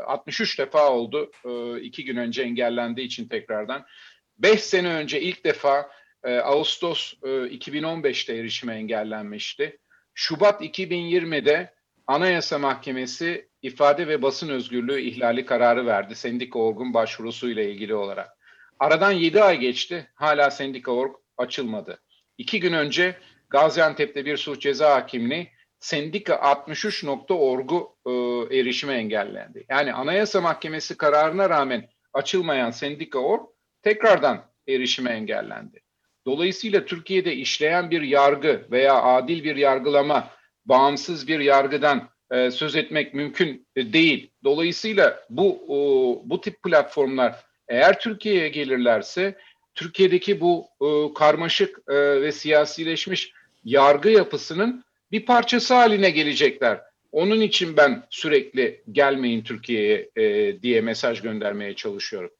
63 0.04 0.60
defa 0.60 0.90
oldu. 0.90 1.32
E, 1.46 1.82
iki 1.82 2.06
gün 2.06 2.18
önce 2.18 2.42
engellendiği 2.42 3.08
için 3.08 3.28
tekrardan. 3.28 3.86
5 4.38 4.60
sene 4.64 4.94
önce 4.94 5.22
ilk 5.22 5.46
defa 5.46 5.92
e, 6.24 6.38
Ağustos 6.38 7.14
e, 7.24 7.28
2015'te 7.28 8.38
erişime 8.38 8.76
engellenmişti. 8.76 9.78
Şubat 10.14 10.62
2020'de 10.62 11.74
Anayasa 12.12 12.60
Mahkemesi 12.60 13.50
ifade 13.62 14.08
ve 14.08 14.22
basın 14.22 14.50
özgürlüğü 14.50 15.02
ihlali 15.02 15.46
kararı 15.46 15.86
verdi 15.86 16.16
Sendika.org'un 16.16 16.94
başvurusuyla 16.94 17.64
ilgili 17.64 17.96
olarak. 17.96 18.30
Aradan 18.80 19.12
7 19.12 19.44
ay 19.44 19.58
geçti, 19.58 20.12
hala 20.16 20.52
Sendika.org 20.52 21.16
açılmadı. 21.38 22.02
İki 22.38 22.60
gün 22.60 22.74
önce 22.74 23.16
Gaziantep'te 23.50 24.26
bir 24.26 24.38
suç 24.38 24.62
ceza 24.62 24.96
hakimliği 24.96 25.52
sendika63.org'u 25.80 27.96
e, 28.06 28.12
erişime 28.60 28.94
engellendi. 28.94 29.66
Yani 29.70 29.94
Anayasa 29.94 30.42
Mahkemesi 30.42 30.98
kararına 30.98 31.50
rağmen 31.50 31.90
açılmayan 32.14 32.72
Sendika.org 32.72 33.42
tekrardan 33.82 34.46
erişime 34.68 35.12
engellendi. 35.12 35.82
Dolayısıyla 36.26 36.86
Türkiye'de 36.86 37.36
işleyen 37.36 37.92
bir 37.92 38.02
yargı 38.02 38.68
veya 38.72 39.04
adil 39.04 39.44
bir 39.44 39.56
yargılama, 39.56 40.41
bağımsız 40.66 41.28
bir 41.28 41.40
yargıdan 41.40 42.10
e, 42.32 42.52
söz 42.52 42.76
etmek 42.76 43.14
mümkün 43.14 43.68
değil. 43.78 44.32
Dolayısıyla 44.44 45.20
bu 45.30 45.64
o, 45.68 46.22
bu 46.26 46.42
tip 46.42 46.64
platformlar 46.64 47.36
eğer 47.68 48.00
Türkiye'ye 48.00 48.50
gelirlerse 48.50 49.38
Türkiye'deki 49.76 50.42
bu 50.42 50.68
e, 50.82 51.14
karmaşık 51.14 51.80
e, 51.90 52.22
ve 52.22 52.32
siyasileşmiş 52.32 53.34
yargı 53.64 54.10
yapısının 54.10 54.84
bir 55.12 55.26
parçası 55.26 55.74
haline 55.74 56.10
gelecekler. 56.10 56.82
Onun 57.12 57.42
için 57.42 57.78
ben 57.78 58.04
sürekli 58.10 58.84
gelmeyin 58.92 59.44
Türkiye'ye 59.44 60.10
e, 60.16 60.62
diye 60.62 60.82
mesaj 60.82 61.22
göndermeye 61.22 61.76
çalışıyorum. 61.76 62.32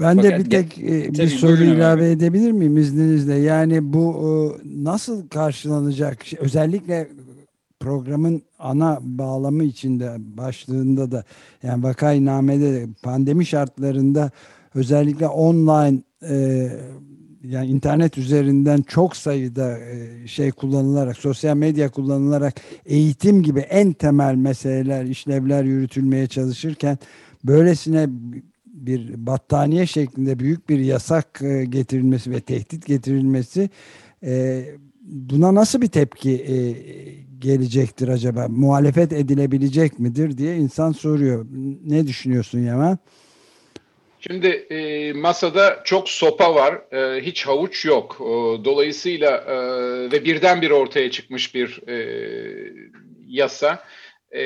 Ben 0.00 0.22
de 0.22 0.38
bir 0.38 0.50
tek 0.50 0.78
e, 0.78 1.12
bir 1.12 1.28
soru 1.28 1.64
ilave 1.64 2.04
abi. 2.04 2.10
edebilir 2.10 2.52
miyim 2.52 2.76
izninizle? 2.76 3.34
Yani 3.34 3.92
bu 3.92 4.14
e, 4.14 4.30
nasıl 4.84 5.28
karşılanacak? 5.28 6.18
Özellikle 6.38 7.08
programın 7.80 8.42
ana 8.58 8.98
bağlamı 9.02 9.64
içinde 9.64 10.16
başlığında 10.18 11.10
da 11.10 11.24
yani 11.62 11.82
vakainamede 11.82 12.72
de 12.72 12.86
pandemi 13.02 13.46
şartlarında 13.46 14.30
özellikle 14.74 15.28
online 15.28 16.02
e, 16.28 16.68
yani 17.42 17.66
internet 17.66 18.18
üzerinden 18.18 18.82
çok 18.82 19.16
sayıda 19.16 19.78
e, 19.78 20.26
şey 20.26 20.50
kullanılarak 20.50 21.16
sosyal 21.16 21.56
medya 21.56 21.90
kullanılarak 21.90 22.54
eğitim 22.86 23.42
gibi 23.42 23.60
en 23.60 23.92
temel 23.92 24.34
meseleler 24.34 25.04
işlevler 25.04 25.64
yürütülmeye 25.64 26.26
çalışırken 26.26 26.98
böylesine 27.44 28.08
bir 28.76 29.26
battaniye 29.26 29.86
şeklinde 29.86 30.38
büyük 30.38 30.68
bir 30.68 30.78
yasak 30.78 31.42
e, 31.42 31.64
getirilmesi 31.64 32.30
ve 32.30 32.40
tehdit 32.40 32.86
getirilmesi 32.86 33.70
e, 34.24 34.64
buna 35.02 35.54
nasıl 35.54 35.80
bir 35.82 35.86
tepki 35.86 36.30
e, 36.30 36.56
gelecektir 37.38 38.08
acaba? 38.08 38.46
Muhalefet 38.48 39.12
edilebilecek 39.12 39.98
midir 39.98 40.38
diye 40.38 40.56
insan 40.56 40.92
soruyor. 40.92 41.46
Ne 41.84 42.06
düşünüyorsun 42.06 42.58
Yaman? 42.58 42.98
Şimdi 44.20 44.46
e, 44.46 45.12
masada 45.12 45.80
çok 45.84 46.08
sopa 46.08 46.54
var, 46.54 46.74
e, 46.92 47.20
hiç 47.20 47.46
havuç 47.46 47.84
yok. 47.84 48.16
E, 48.20 48.24
dolayısıyla 48.64 49.36
e, 49.36 49.56
ve 50.12 50.24
birdenbire 50.24 50.74
ortaya 50.74 51.10
çıkmış 51.10 51.54
bir 51.54 51.88
e, 51.88 51.96
yasa. 53.28 53.84
E, 54.36 54.42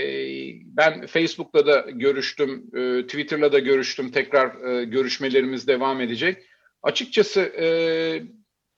ben 0.65 1.07
Facebook'ta 1.07 1.67
da 1.67 1.87
görüştüm, 1.91 2.65
e, 2.77 3.03
Twitter'la 3.03 3.53
da 3.53 3.59
görüştüm. 3.59 4.11
Tekrar 4.11 4.65
e, 4.69 4.85
görüşmelerimiz 4.85 5.69
devam 5.69 6.01
edecek. 6.01 6.43
Açıkçası 6.83 7.41
e, 7.41 7.67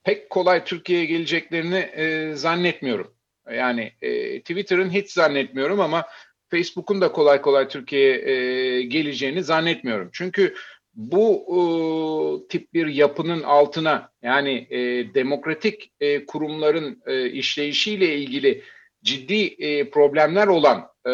pek 0.04 0.30
kolay 0.30 0.64
Türkiye'ye 0.64 1.04
geleceklerini 1.04 2.36
zannetmiyorum. 2.36 3.14
Yani 3.56 3.92
Twitter'ın 4.38 4.90
hiç 4.90 5.10
zannetmiyorum 5.10 5.80
ama 5.80 6.06
Facebook'un 6.50 7.00
da 7.00 7.12
kolay 7.12 7.42
kolay 7.42 7.68
Türkiye'ye 7.68 8.82
geleceğini 8.82 9.42
zannetmiyorum. 9.42 10.10
Çünkü 10.12 10.54
bu 10.94 12.46
tip 12.48 12.74
bir 12.74 12.86
yapının 12.86 13.42
altına 13.42 14.10
yani 14.22 14.66
demokratik 15.14 15.92
kurumların 16.26 17.02
e, 17.06 17.30
işleyişiyle 17.30 18.16
ilgili 18.16 18.62
ciddi 19.02 19.46
e, 19.58 19.90
problemler 19.90 20.46
olan 20.46 20.88
e, 21.06 21.10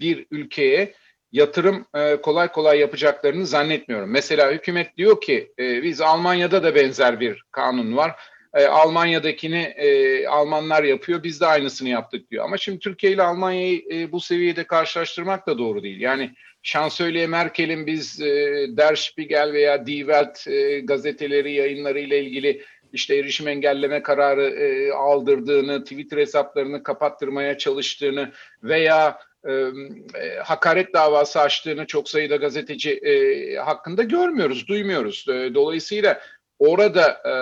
bir 0.00 0.26
ülkeye 0.30 0.94
yatırım 1.32 1.86
e, 1.94 2.16
kolay 2.16 2.52
kolay 2.52 2.78
yapacaklarını 2.78 3.46
zannetmiyorum. 3.46 4.10
Mesela 4.10 4.52
hükümet 4.52 4.96
diyor 4.96 5.20
ki 5.20 5.52
e, 5.58 5.82
biz 5.82 6.00
Almanya'da 6.00 6.62
da 6.62 6.74
benzer 6.74 7.20
bir 7.20 7.42
kanun 7.52 7.96
var. 7.96 8.16
E, 8.54 8.66
Almanya'dakini 8.66 9.62
e, 9.76 10.26
Almanlar 10.26 10.84
yapıyor 10.84 11.22
biz 11.22 11.40
de 11.40 11.46
aynısını 11.46 11.88
yaptık 11.88 12.30
diyor. 12.30 12.44
Ama 12.44 12.56
şimdi 12.56 12.78
Türkiye 12.78 13.12
ile 13.12 13.22
Almanya'yı 13.22 13.82
e, 13.92 14.12
bu 14.12 14.20
seviyede 14.20 14.64
karşılaştırmak 14.64 15.46
da 15.46 15.58
doğru 15.58 15.82
değil. 15.82 16.00
Yani 16.00 16.30
Şansölye 16.62 17.26
Merkel'in 17.26 17.86
biz 17.86 18.20
e, 18.20 18.26
Der 18.68 18.94
Spiegel 18.94 19.52
veya 19.52 19.86
Die 19.86 19.98
Welt 19.98 20.46
e, 20.46 20.80
gazeteleri 20.80 21.52
yayınları 21.52 22.00
ile 22.00 22.24
ilgili 22.24 22.62
işte 22.92 23.16
erişim 23.16 23.48
engelleme 23.48 24.02
kararı 24.02 24.44
e, 24.44 24.92
aldırdığını, 24.92 25.82
Twitter 25.82 26.18
hesaplarını 26.18 26.82
kapattırmaya 26.82 27.58
çalıştığını 27.58 28.32
veya 28.62 29.18
e, 29.44 29.52
e, 29.52 30.38
hakaret 30.44 30.94
davası 30.94 31.40
açtığını 31.40 31.86
çok 31.86 32.08
sayıda 32.08 32.36
gazeteci 32.36 32.90
e, 32.92 33.56
hakkında 33.56 34.02
görmüyoruz, 34.02 34.68
duymuyoruz. 34.68 35.26
E, 35.28 35.54
dolayısıyla 35.54 36.20
orada 36.58 37.22
e, 37.24 37.32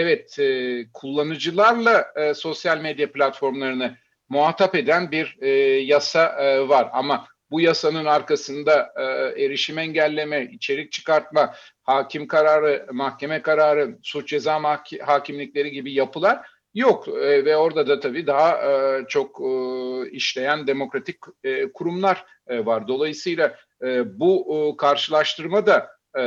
evet 0.00 0.38
e, 0.38 0.84
kullanıcılarla 0.92 2.12
e, 2.16 2.34
sosyal 2.34 2.80
medya 2.80 3.12
platformlarını 3.12 3.96
muhatap 4.28 4.74
eden 4.74 5.10
bir 5.10 5.36
e, 5.40 5.48
yasa 5.80 6.26
e, 6.26 6.68
var 6.68 6.88
ama 6.92 7.26
bu 7.50 7.60
yasanın 7.60 8.04
arkasında 8.04 8.92
e, 8.96 9.02
erişim 9.44 9.78
engelleme, 9.78 10.44
içerik 10.44 10.92
çıkartma, 10.92 11.54
hakim 11.82 12.28
kararı, 12.28 12.86
mahkeme 12.92 13.42
kararı, 13.42 13.98
suç 14.02 14.28
ceza 14.28 14.80
hakimlikleri 15.02 15.70
gibi 15.70 15.92
yapılar 15.92 16.46
yok. 16.74 17.08
E, 17.08 17.44
ve 17.44 17.56
orada 17.56 17.88
da 17.88 18.00
tabii 18.00 18.26
daha 18.26 18.72
e, 18.72 19.04
çok 19.08 19.40
e, 19.40 20.10
işleyen 20.10 20.66
demokratik 20.66 21.16
e, 21.44 21.72
kurumlar 21.72 22.24
e, 22.46 22.66
var. 22.66 22.88
Dolayısıyla 22.88 23.56
e, 23.82 24.20
bu 24.20 24.46
e, 24.54 24.76
karşılaştırma 24.76 25.66
da 25.66 25.95
e, 26.18 26.22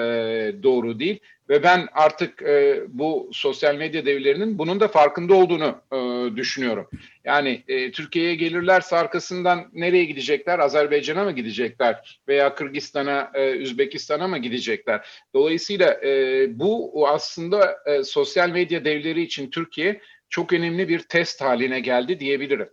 doğru 0.64 1.00
değil 1.00 1.20
ve 1.50 1.64
ben 1.64 1.88
artık 1.94 2.42
e, 2.42 2.84
bu 2.88 3.30
sosyal 3.34 3.76
medya 3.76 4.06
devlerinin 4.06 4.58
bunun 4.58 4.80
da 4.80 4.88
farkında 4.88 5.34
olduğunu 5.34 5.82
e, 5.94 5.98
düşünüyorum. 6.36 6.90
Yani 7.26 7.64
e, 7.68 7.92
Türkiye'ye 7.92 8.36
gelirlerse 8.36 8.96
arkasından 8.96 9.70
nereye 9.74 10.06
gidecekler? 10.06 10.60
Azerbaycan'a 10.60 11.24
mı 11.24 11.32
gidecekler? 11.32 12.20
Veya 12.28 12.56
Kırgızistan'a, 12.56 13.32
e, 13.34 13.52
Üzbekistan'a 13.52 14.28
mı 14.28 14.38
gidecekler? 14.38 15.08
Dolayısıyla 15.34 16.02
e, 16.04 16.46
bu 16.60 17.08
aslında 17.08 17.78
e, 17.86 18.04
sosyal 18.04 18.50
medya 18.50 18.86
devleri 18.86 19.22
için 19.22 19.50
Türkiye 19.50 20.02
çok 20.30 20.54
önemli 20.54 20.90
bir 20.90 21.00
test 21.00 21.42
haline 21.42 21.80
geldi 21.80 22.20
diyebilirim. 22.20 22.70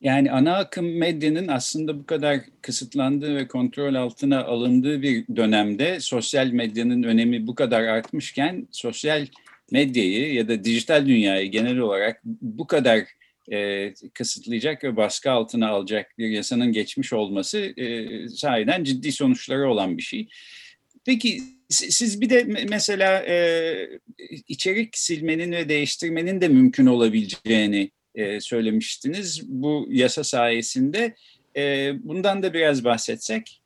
Yani 0.00 0.32
ana 0.32 0.56
akım 0.56 0.98
medyanın 0.98 1.48
aslında 1.48 1.98
bu 1.98 2.06
kadar 2.06 2.40
kısıtlandığı 2.62 3.36
ve 3.36 3.48
kontrol 3.48 3.94
altına 3.94 4.44
alındığı 4.44 5.02
bir 5.02 5.24
dönemde 5.36 6.00
sosyal 6.00 6.46
medyanın 6.46 7.02
önemi 7.02 7.46
bu 7.46 7.54
kadar 7.54 7.82
artmışken 7.82 8.68
sosyal 8.70 9.26
medyayı 9.70 10.34
ya 10.34 10.48
da 10.48 10.64
dijital 10.64 11.06
dünyayı 11.06 11.50
genel 11.50 11.78
olarak 11.78 12.20
bu 12.24 12.66
kadar 12.66 13.04
e, 13.52 13.92
kısıtlayacak 14.14 14.84
ve 14.84 14.96
baskı 14.96 15.30
altına 15.30 15.68
alacak 15.68 16.18
bir 16.18 16.28
yasanın 16.28 16.72
geçmiş 16.72 17.12
olması 17.12 17.58
e, 17.58 18.28
sahiden 18.28 18.84
ciddi 18.84 19.12
sonuçları 19.12 19.70
olan 19.70 19.98
bir 19.98 20.02
şey. 20.02 20.28
Peki 21.04 21.40
siz 21.68 22.20
bir 22.20 22.30
de 22.30 22.44
mesela 22.68 23.22
e, 23.28 23.88
içerik 24.48 24.98
silmenin 24.98 25.52
ve 25.52 25.68
değiştirmenin 25.68 26.40
de 26.40 26.48
mümkün 26.48 26.86
olabileceğini 26.86 27.90
e, 28.14 28.40
söylemiştiniz 28.40 29.42
bu 29.48 29.86
yasa 29.90 30.24
sayesinde. 30.24 31.14
E, 31.56 31.92
bundan 32.02 32.42
da 32.42 32.54
biraz 32.54 32.84
bahsetsek. 32.84 33.60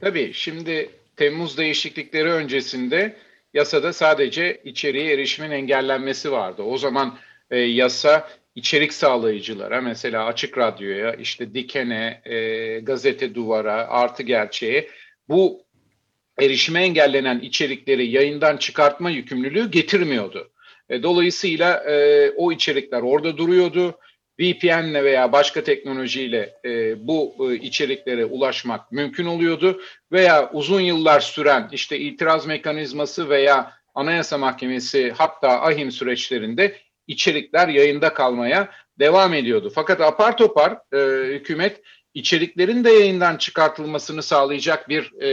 Tabii 0.00 0.32
şimdi 0.32 0.90
Temmuz 1.16 1.58
değişiklikleri 1.58 2.28
öncesinde 2.28 3.16
yasada 3.54 3.92
sadece 3.92 4.60
içeriğe 4.64 5.12
erişimin 5.12 5.50
engellenmesi 5.50 6.32
vardı. 6.32 6.62
O 6.62 6.78
zaman 6.78 7.18
e, 7.50 7.58
yasa 7.58 8.28
içerik 8.54 8.92
sağlayıcılara 8.92 9.80
mesela 9.80 10.24
Açık 10.24 10.58
Radyo'ya, 10.58 11.14
işte 11.14 11.54
Diken'e, 11.54 12.20
e, 12.24 12.80
Gazete 12.80 13.34
Duvar'a, 13.34 13.88
Artı 13.88 14.22
Gerçeğe 14.22 14.88
bu 15.28 15.66
erişime 16.40 16.82
engellenen 16.82 17.40
içerikleri 17.40 18.10
yayından 18.10 18.56
çıkartma 18.56 19.10
yükümlülüğü 19.10 19.70
getirmiyordu. 19.70 20.50
E, 20.90 21.02
dolayısıyla 21.02 21.84
e, 21.90 22.30
o 22.30 22.52
içerikler 22.52 23.02
orada 23.02 23.36
duruyordu. 23.36 23.98
VPN'le 24.40 25.04
veya 25.04 25.32
başka 25.32 25.64
teknolojiyle 25.64 26.54
e, 26.64 27.06
bu 27.06 27.34
e, 27.40 27.54
içeriklere 27.54 28.24
ulaşmak 28.24 28.92
mümkün 28.92 29.26
oluyordu 29.26 29.80
veya 30.12 30.50
uzun 30.52 30.80
yıllar 30.80 31.20
süren 31.20 31.68
işte 31.72 31.98
itiraz 31.98 32.46
mekanizması 32.46 33.28
veya 33.28 33.72
Anayasa 33.94 34.38
Mahkemesi 34.38 35.12
hatta 35.16 35.62
ahim 35.62 35.90
süreçlerinde 35.90 36.76
içerikler 37.06 37.68
yayında 37.68 38.14
kalmaya 38.14 38.70
devam 38.98 39.34
ediyordu. 39.34 39.72
Fakat 39.74 40.00
apar 40.00 40.36
topar 40.36 40.78
e, 40.92 40.98
hükümet 41.34 41.82
içeriklerin 42.14 42.84
de 42.84 42.90
yayından 42.90 43.36
çıkartılmasını 43.36 44.22
sağlayacak 44.22 44.88
bir 44.88 45.12
e, 45.20 45.28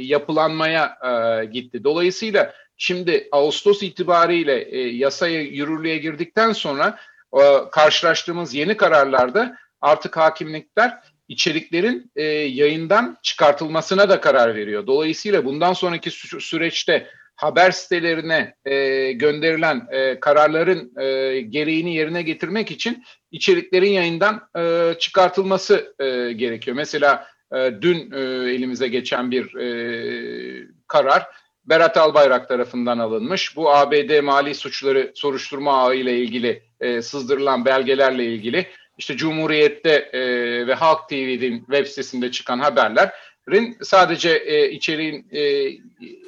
yapılanmaya 0.00 0.98
e, 1.04 1.44
gitti. 1.44 1.84
Dolayısıyla 1.84 2.54
Şimdi 2.76 3.28
Ağustos 3.32 3.82
itibariyle 3.82 4.68
e, 4.70 4.78
yasaya 4.78 5.42
yürürlüğe 5.42 5.98
girdikten 5.98 6.52
sonra 6.52 6.98
e, 7.38 7.40
karşılaştığımız 7.72 8.54
yeni 8.54 8.76
kararlarda 8.76 9.56
artık 9.80 10.16
hakimlikler 10.16 10.98
içeriklerin 11.28 12.10
e, 12.16 12.22
yayından 12.24 13.18
çıkartılmasına 13.22 14.08
da 14.08 14.20
karar 14.20 14.54
veriyor. 14.54 14.86
Dolayısıyla 14.86 15.44
bundan 15.44 15.72
sonraki 15.72 16.10
sü- 16.10 16.40
süreçte 16.40 17.06
haber 17.36 17.70
sitelerine 17.70 18.54
e, 18.64 19.12
gönderilen 19.12 19.88
e, 19.90 20.20
kararların 20.20 21.00
e, 21.00 21.40
gereğini 21.40 21.94
yerine 21.94 22.22
getirmek 22.22 22.70
için 22.70 23.04
içeriklerin 23.30 23.90
yayından 23.90 24.48
e, 24.58 24.94
çıkartılması 24.98 25.94
e, 25.98 26.32
gerekiyor. 26.32 26.76
Mesela 26.76 27.26
e, 27.54 27.72
dün 27.80 28.12
e, 28.12 28.20
elimize 28.54 28.88
geçen 28.88 29.30
bir 29.30 29.54
e, 29.56 30.68
karar 30.86 31.26
Berat 31.68 31.96
Albayrak 31.96 32.48
tarafından 32.48 32.98
alınmış. 32.98 33.56
Bu 33.56 33.70
ABD 33.70 34.20
mali 34.20 34.54
suçları 34.54 35.12
soruşturma 35.14 35.82
ağı 35.82 35.94
ile 35.94 36.18
ilgili 36.18 36.62
e, 36.80 37.02
sızdırılan 37.02 37.64
belgelerle 37.64 38.24
ilgili 38.24 38.66
işte 38.98 39.16
Cumhuriyet'te 39.16 40.10
e, 40.12 40.20
ve 40.66 40.74
Halk 40.74 41.08
TV'nin 41.08 41.58
web 41.58 41.86
sitesinde 41.86 42.30
çıkan 42.30 42.58
haberlerin 42.58 43.76
sadece 43.82 44.30
e, 44.30 44.70
içeriğin 44.70 45.26
e, 45.30 45.40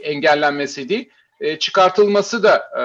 engellenmesi 0.02 0.88
değil, 0.88 1.08
e, 1.40 1.58
çıkartılması 1.58 2.42
da 2.42 2.56
e, 2.56 2.82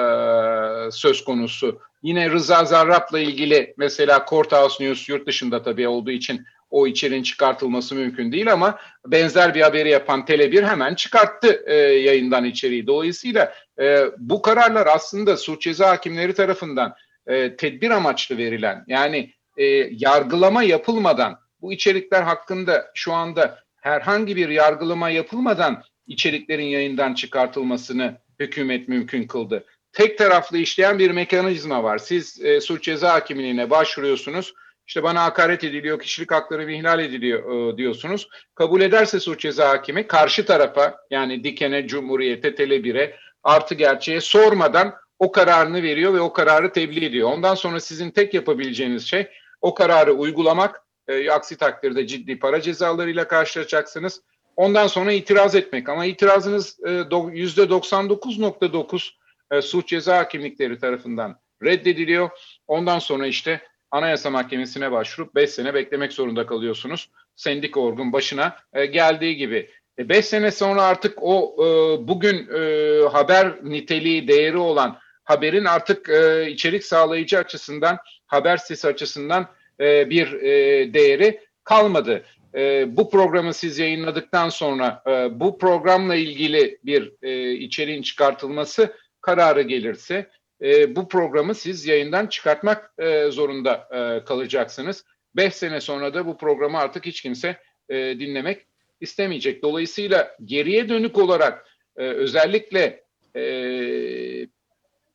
söz 0.90 1.24
konusu. 1.24 1.80
Yine 2.02 2.30
Rıza 2.30 2.64
Zarrab'la 2.64 3.18
ilgili 3.18 3.74
mesela 3.76 4.26
Courthouse 4.30 4.84
News 4.84 5.08
yurt 5.08 5.26
dışında 5.26 5.62
tabii 5.62 5.88
olduğu 5.88 6.10
için 6.10 6.46
o 6.70 6.86
içeriğin 6.86 7.22
çıkartılması 7.22 7.94
mümkün 7.94 8.32
değil 8.32 8.52
ama 8.52 8.78
benzer 9.06 9.54
bir 9.54 9.60
haberi 9.60 9.88
yapan 9.88 10.20
Tele1 10.20 10.66
hemen 10.66 10.94
çıkarttı 10.94 11.62
e, 11.66 11.74
yayından 11.76 12.44
içeriği. 12.44 12.86
Dolayısıyla 12.86 13.54
e, 13.80 14.04
bu 14.18 14.42
kararlar 14.42 14.86
aslında 14.86 15.36
suç 15.36 15.62
ceza 15.62 15.88
hakimleri 15.88 16.34
tarafından 16.34 16.94
e, 17.26 17.56
tedbir 17.56 17.90
amaçlı 17.90 18.38
verilen 18.38 18.84
yani 18.86 19.32
e, 19.56 19.64
yargılama 19.90 20.62
yapılmadan 20.62 21.38
bu 21.60 21.72
içerikler 21.72 22.22
hakkında 22.22 22.90
şu 22.94 23.12
anda 23.12 23.58
herhangi 23.80 24.36
bir 24.36 24.48
yargılama 24.48 25.10
yapılmadan 25.10 25.82
içeriklerin 26.06 26.66
yayından 26.66 27.14
çıkartılmasını 27.14 28.16
hükümet 28.40 28.88
mümkün 28.88 29.26
kıldı. 29.26 29.64
Tek 29.92 30.18
taraflı 30.18 30.58
işleyen 30.58 30.98
bir 30.98 31.10
mekanizma 31.10 31.82
var. 31.82 31.98
Siz 31.98 32.44
e, 32.44 32.60
suç 32.60 32.84
ceza 32.84 33.12
hakimliğine 33.12 33.70
başvuruyorsunuz 33.70 34.54
işte 34.86 35.02
bana 35.02 35.24
hakaret 35.24 35.64
ediliyor, 35.64 36.00
kişilik 36.00 36.30
hakları 36.30 36.72
ihlal 36.72 36.98
ediliyor 36.98 37.72
e, 37.72 37.76
diyorsunuz. 37.76 38.28
Kabul 38.54 38.80
ederse 38.80 39.20
suç 39.20 39.40
ceza 39.40 39.68
hakimi 39.68 40.06
karşı 40.06 40.46
tarafa 40.46 40.96
yani 41.10 41.44
Diken'e, 41.44 41.86
Cumhuriyet'e, 41.86 42.48
Tele1'e 42.48 43.16
artı 43.42 43.74
gerçeğe 43.74 44.20
sormadan 44.20 44.94
o 45.18 45.32
kararını 45.32 45.82
veriyor 45.82 46.14
ve 46.14 46.20
o 46.20 46.32
kararı 46.32 46.72
tebliğ 46.72 47.04
ediyor. 47.04 47.32
Ondan 47.32 47.54
sonra 47.54 47.80
sizin 47.80 48.10
tek 48.10 48.34
yapabileceğiniz 48.34 49.06
şey 49.06 49.28
o 49.60 49.74
kararı 49.74 50.12
uygulamak. 50.12 50.84
E, 51.08 51.30
aksi 51.30 51.56
takdirde 51.56 52.06
ciddi 52.06 52.38
para 52.38 52.60
cezalarıyla 52.60 53.28
karşılaşacaksınız. 53.28 54.20
Ondan 54.56 54.86
sonra 54.86 55.12
itiraz 55.12 55.54
etmek 55.54 55.88
ama 55.88 56.04
itirazınız 56.04 56.78
e, 56.84 56.88
%99.9 56.88 59.10
e, 59.50 59.62
suç 59.62 59.88
ceza 59.88 60.18
hakimlikleri 60.18 60.78
tarafından 60.78 61.40
reddediliyor. 61.62 62.30
Ondan 62.66 62.98
sonra 62.98 63.26
işte 63.26 63.60
Anayasa 63.94 64.30
Mahkemesi'ne 64.30 64.92
başvurup 64.92 65.34
5 65.34 65.50
sene 65.50 65.74
beklemek 65.74 66.12
zorunda 66.12 66.46
kalıyorsunuz. 66.46 67.10
Sendik 67.36 67.76
orgun 67.76 68.12
başına 68.12 68.56
e, 68.72 68.86
geldiği 68.86 69.36
gibi. 69.36 69.70
5 69.98 70.18
e, 70.18 70.22
sene 70.22 70.50
sonra 70.50 70.82
artık 70.82 71.18
o 71.22 71.56
e, 71.58 71.64
bugün 72.08 72.48
e, 72.54 73.08
haber 73.08 73.64
niteliği, 73.64 74.28
değeri 74.28 74.56
olan 74.56 74.98
haberin 75.24 75.64
artık 75.64 76.08
e, 76.08 76.50
içerik 76.50 76.84
sağlayıcı 76.84 77.38
açısından, 77.38 77.98
haber 78.26 78.56
sitesi 78.56 78.88
açısından 78.88 79.46
e, 79.80 80.10
bir 80.10 80.32
e, 80.32 80.94
değeri 80.94 81.40
kalmadı. 81.64 82.24
E, 82.54 82.96
bu 82.96 83.10
programı 83.10 83.54
siz 83.54 83.78
yayınladıktan 83.78 84.48
sonra 84.48 85.02
e, 85.06 85.40
bu 85.40 85.58
programla 85.58 86.14
ilgili 86.14 86.78
bir 86.84 87.12
e, 87.22 87.52
içeriğin 87.52 88.02
çıkartılması 88.02 88.96
kararı 89.20 89.62
gelirse 89.62 90.30
e, 90.64 90.96
bu 90.96 91.08
programı 91.08 91.54
siz 91.54 91.86
yayından 91.86 92.26
çıkartmak 92.26 92.92
e, 92.98 93.30
zorunda 93.30 93.88
e, 93.92 94.24
kalacaksınız. 94.24 95.04
Beş 95.36 95.54
sene 95.54 95.80
sonra 95.80 96.14
da 96.14 96.26
bu 96.26 96.38
programı 96.38 96.78
artık 96.78 97.06
hiç 97.06 97.22
kimse 97.22 97.56
e, 97.88 97.94
dinlemek 97.96 98.66
istemeyecek. 99.00 99.62
Dolayısıyla 99.62 100.36
geriye 100.44 100.88
dönük 100.88 101.18
olarak 101.18 101.66
e, 101.96 102.02
özellikle 102.02 103.04
e, 103.36 103.44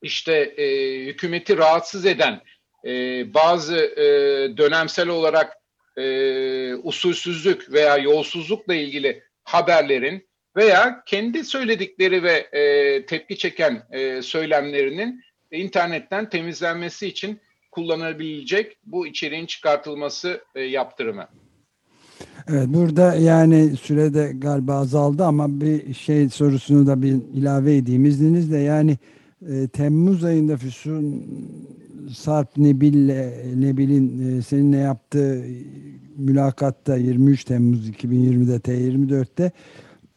işte 0.02 0.34
e, 0.34 0.66
hükümeti 1.06 1.58
rahatsız 1.58 2.06
eden 2.06 2.42
e, 2.86 2.92
bazı 3.34 3.78
e, 3.78 4.04
dönemsel 4.58 5.08
olarak 5.08 5.58
e, 5.98 6.74
usulsüzlük 6.76 7.74
veya 7.74 7.98
yolsuzlukla 7.98 8.76
ilgili 8.76 9.24
haberlerin 9.44 10.30
veya 10.56 11.04
kendi 11.06 11.44
söyledikleri 11.44 12.24
ve 12.24 12.48
e, 12.52 13.06
tepki 13.06 13.38
çeken 13.38 13.84
e, 13.92 14.22
söylemlerinin 14.22 15.22
internetten 15.52 16.30
temizlenmesi 16.30 17.08
için 17.08 17.40
kullanabilecek 17.72 18.78
bu 18.86 19.08
içeriğin 19.08 19.46
çıkartılması 19.46 20.42
e, 20.56 20.62
yaptırımı. 20.62 21.28
Evet 22.48 22.68
burada 22.68 23.16
yani 23.16 23.78
sürede 23.78 24.32
galiba 24.36 24.74
azaldı 24.74 25.26
ama 25.26 25.62
bir 25.62 25.94
şey 25.94 26.30
sorusunu 26.30 26.88
da 26.88 27.02
bir 27.02 27.16
ilave 27.34 27.76
edeyim 27.76 28.06
izninizle 28.06 28.58
yani 28.58 28.98
e, 29.50 29.68
Temmuz 29.68 30.24
ayında 30.24 30.58
Füsun 30.58 31.26
Sarp 32.14 32.58
Nebil'le 32.58 33.32
Nebil'in 33.62 34.38
e, 34.38 34.42
seninle 34.42 34.78
yaptığı 34.78 35.46
mülakatta 36.18 36.96
23 36.96 37.44
Temmuz 37.44 37.90
2020'de 37.90 38.56
T24'te 38.56 39.52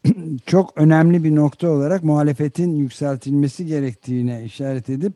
çok 0.45 0.73
önemli 0.75 1.23
bir 1.23 1.35
nokta 1.35 1.69
olarak 1.69 2.03
muhalefetin 2.03 2.75
yükseltilmesi 2.75 3.65
gerektiğine 3.65 4.43
işaret 4.43 4.89
edip 4.89 5.13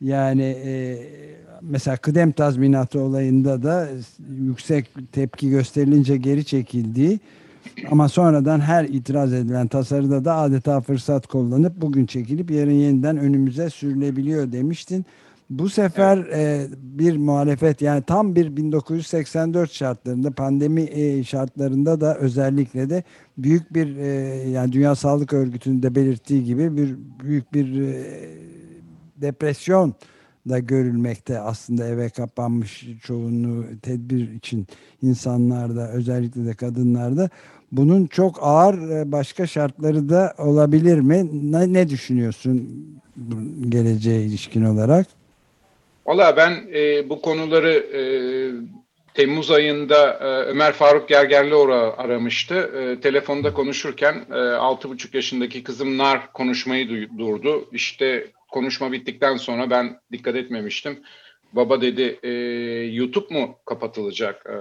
yani 0.00 0.42
e, 0.42 0.98
mesela 1.62 1.96
kıdem 1.96 2.32
tazminatı 2.32 3.00
olayında 3.00 3.62
da 3.62 3.88
yüksek 4.40 4.86
tepki 5.12 5.50
gösterilince 5.50 6.16
geri 6.16 6.44
çekildiği 6.44 7.20
ama 7.90 8.08
sonradan 8.08 8.60
her 8.60 8.84
itiraz 8.84 9.32
edilen 9.32 9.68
tasarıda 9.68 10.24
da 10.24 10.36
adeta 10.36 10.80
fırsat 10.80 11.26
kullanıp 11.26 11.80
bugün 11.80 12.06
çekilip 12.06 12.50
yarın 12.50 12.70
yeniden 12.70 13.16
önümüze 13.16 13.70
sürülebiliyor 13.70 14.52
demiştin. 14.52 15.06
Bu 15.50 15.68
sefer 15.68 16.18
evet. 16.18 16.70
e, 16.70 16.98
bir 16.98 17.16
muhalefet 17.16 17.82
yani 17.82 18.02
tam 18.02 18.36
bir 18.36 18.56
1984 18.56 19.72
şartlarında 19.72 20.30
pandemi 20.30 20.82
e, 20.82 21.24
şartlarında 21.24 22.00
da 22.00 22.18
özellikle 22.18 22.90
de 22.90 23.02
büyük 23.38 23.74
bir 23.74 23.96
e, 23.96 24.06
yani 24.50 24.72
Dünya 24.72 24.94
Sağlık 24.94 25.32
Örgütü'nün 25.32 25.82
de 25.82 25.94
belirttiği 25.94 26.44
gibi 26.44 26.76
bir 26.76 26.96
büyük 27.22 27.54
bir 27.54 27.82
e, 27.82 28.04
depresyon 29.16 29.94
da 30.48 30.58
görülmekte 30.58 31.40
aslında 31.40 31.86
eve 31.86 32.08
kapanmış 32.08 32.88
çoğunluğu 33.02 33.64
tedbir 33.82 34.32
için 34.32 34.66
insanlarda 35.02 35.90
özellikle 35.92 36.46
de 36.46 36.54
kadınlarda 36.54 37.30
bunun 37.72 38.06
çok 38.06 38.38
ağır 38.40 38.90
e, 38.90 39.12
başka 39.12 39.46
şartları 39.46 40.08
da 40.08 40.34
olabilir 40.38 41.00
mi? 41.00 41.52
Ne, 41.52 41.72
ne 41.72 41.88
düşünüyorsun 41.88 42.68
geleceğe 43.68 44.22
ilişkin 44.22 44.64
olarak? 44.64 45.15
Valla 46.06 46.36
ben 46.36 46.68
e, 46.74 47.08
bu 47.08 47.22
konuları 47.22 47.72
e, 47.72 48.00
Temmuz 49.14 49.50
ayında 49.50 50.12
e, 50.12 50.24
Ömer 50.24 50.72
Faruk 50.72 51.08
Gergerlioğlu 51.08 51.94
aramıştı. 51.96 52.54
E, 52.54 53.00
telefonda 53.00 53.52
konuşurken 53.52 54.14
e, 54.30 54.34
6,5 54.34 55.16
yaşındaki 55.16 55.62
kızım 55.62 55.98
Nar 55.98 56.32
konuşmayı 56.32 57.08
durdu. 57.18 57.68
İşte 57.72 58.26
konuşma 58.50 58.92
bittikten 58.92 59.36
sonra 59.36 59.70
ben 59.70 60.00
dikkat 60.12 60.36
etmemiştim. 60.36 60.98
Baba 61.52 61.80
dedi 61.80 62.18
e, 62.22 62.30
YouTube 62.94 63.34
mu 63.34 63.58
kapatılacak 63.64 64.46
e, 64.46 64.56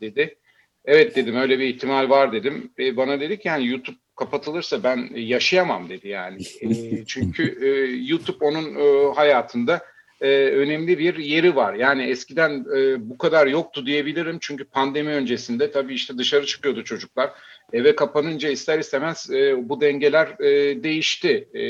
dedi. 0.00 0.38
Evet 0.84 1.16
dedim 1.16 1.36
öyle 1.36 1.58
bir 1.58 1.68
ihtimal 1.68 2.10
var 2.10 2.32
dedim. 2.32 2.72
E, 2.78 2.96
bana 2.96 3.20
dedi 3.20 3.38
ki 3.38 3.48
yani 3.48 3.68
YouTube 3.68 3.96
kapatılırsa 4.16 4.82
ben 4.82 5.10
yaşayamam 5.14 5.88
dedi 5.88 6.08
yani. 6.08 6.42
E, 6.60 7.04
çünkü 7.06 7.58
e, 7.62 7.68
YouTube 8.12 8.44
onun 8.44 8.74
e, 8.74 9.14
hayatında 9.14 9.80
e, 10.20 10.28
önemli 10.44 10.98
bir 10.98 11.16
yeri 11.16 11.56
var. 11.56 11.74
Yani 11.74 12.02
eskiden 12.02 12.64
e, 12.76 13.10
bu 13.10 13.18
kadar 13.18 13.46
yoktu 13.46 13.86
diyebilirim. 13.86 14.38
Çünkü 14.40 14.64
pandemi 14.64 15.10
öncesinde 15.10 15.70
tabii 15.70 15.94
işte 15.94 16.18
dışarı 16.18 16.46
çıkıyordu 16.46 16.84
çocuklar. 16.84 17.30
Eve 17.72 17.96
kapanınca 17.96 18.48
ister 18.48 18.78
istemez 18.78 19.30
e, 19.30 19.68
bu 19.68 19.80
dengeler 19.80 20.26
e, 20.40 20.82
değişti. 20.82 21.48
E, 21.54 21.64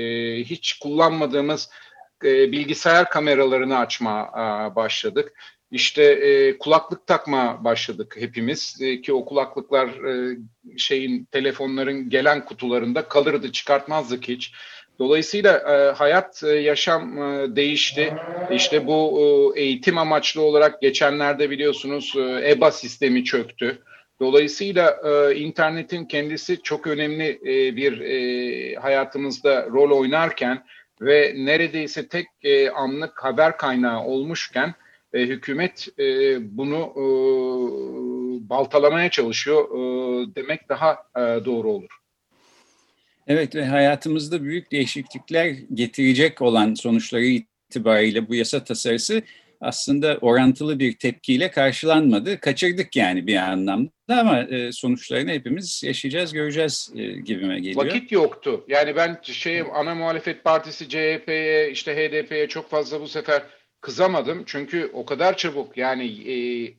hiç 0.45 0.79
kullanmadığımız 0.79 1.71
e, 2.25 2.53
bilgisayar 2.53 3.11
kameralarını 3.11 3.79
açma 3.79 4.31
e, 4.35 4.77
başladık. 4.77 5.33
İşte 5.71 6.03
e, 6.03 6.59
kulaklık 6.59 7.07
takma 7.07 7.65
başladık 7.65 8.17
hepimiz 8.19 8.77
e, 8.81 9.01
ki 9.01 9.13
o 9.13 9.25
kulaklıklar 9.25 9.89
e, 9.89 10.39
şeyin 10.77 11.25
telefonların 11.25 12.11
gelen 12.11 12.45
kutularında 12.45 13.09
kalırdı 13.09 13.53
çıkartmazdık 13.53 14.29
hiç. 14.29 14.53
Dolayısıyla 15.01 15.59
e, 15.59 15.93
hayat, 15.93 16.43
e, 16.45 16.49
yaşam 16.49 17.19
e, 17.23 17.57
değişti. 17.57 18.19
İşte 18.49 18.87
bu 18.87 19.53
e, 19.57 19.61
eğitim 19.63 19.99
amaçlı 19.99 20.43
olarak 20.43 20.83
geçenlerde 20.83 21.51
biliyorsunuz 21.51 22.15
e, 22.19 22.51
EBA 22.51 22.71
sistemi 22.73 23.25
çöktü. 23.25 23.83
Dolayısıyla 24.21 24.97
e, 25.05 25.37
internetin 25.37 26.07
kendisi 26.07 26.63
çok 26.63 26.87
önemli 26.87 27.29
e, 27.45 27.77
bir 27.77 28.01
e, 28.01 28.75
hayatımızda 28.77 29.67
rol 29.67 29.99
oynarken 30.01 30.65
ve 31.03 31.35
neredeyse 31.37 32.09
tek 32.09 32.27
e, 32.43 32.71
anlık 32.71 33.25
haber 33.25 33.57
kaynağı 33.59 34.05
olmuşken 34.05 34.75
e, 35.15 35.21
hükümet 35.23 35.89
e, 36.01 36.05
bunu 36.59 36.93
e, 36.97 37.05
baltalamaya 38.51 39.11
çalışıyor 39.11 39.65
e, 39.71 40.35
demek 40.35 40.69
daha 40.69 40.93
e, 41.17 41.45
doğru 41.45 41.71
olur. 41.73 42.00
Evet 43.31 43.55
ve 43.55 43.65
hayatımızda 43.65 44.43
büyük 44.43 44.73
değişiklikler 44.73 45.47
getirecek 45.75 46.43
olan 46.43 46.75
sonuçları 46.75 47.25
itibariyle 47.25 48.29
bu 48.29 48.35
yasa 48.35 48.65
tasarısı 48.65 49.23
aslında 49.61 50.19
orantılı 50.21 50.79
bir 50.79 50.99
tepkiyle 50.99 51.51
karşılanmadı. 51.51 52.41
Kaçırdık 52.41 52.97
yani 52.97 53.27
bir 53.27 53.37
anlamda 53.37 53.91
ama 54.09 54.41
e, 54.41 54.73
sonuçlarını 54.73 55.31
hepimiz 55.31 55.83
yaşayacağız, 55.85 56.33
göreceğiz 56.33 56.93
e, 56.97 57.03
gibime 57.07 57.61
geliyor. 57.61 57.85
Vakit 57.85 58.13
yoktu. 58.13 58.65
Yani 58.69 58.97
ben 58.97 59.19
şey 59.23 59.61
ana 59.75 59.95
muhalefet 59.95 60.45
partisi 60.45 60.89
CHP'ye 60.89 61.71
işte 61.71 61.97
HDP'ye 61.97 62.49
çok 62.49 62.71
fazla 62.71 63.01
bu 63.01 63.09
sefer 63.09 63.43
kızamadım. 63.81 64.43
Çünkü 64.47 64.91
o 64.93 65.05
kadar 65.05 65.37
çabuk 65.37 65.77
yani 65.77 66.05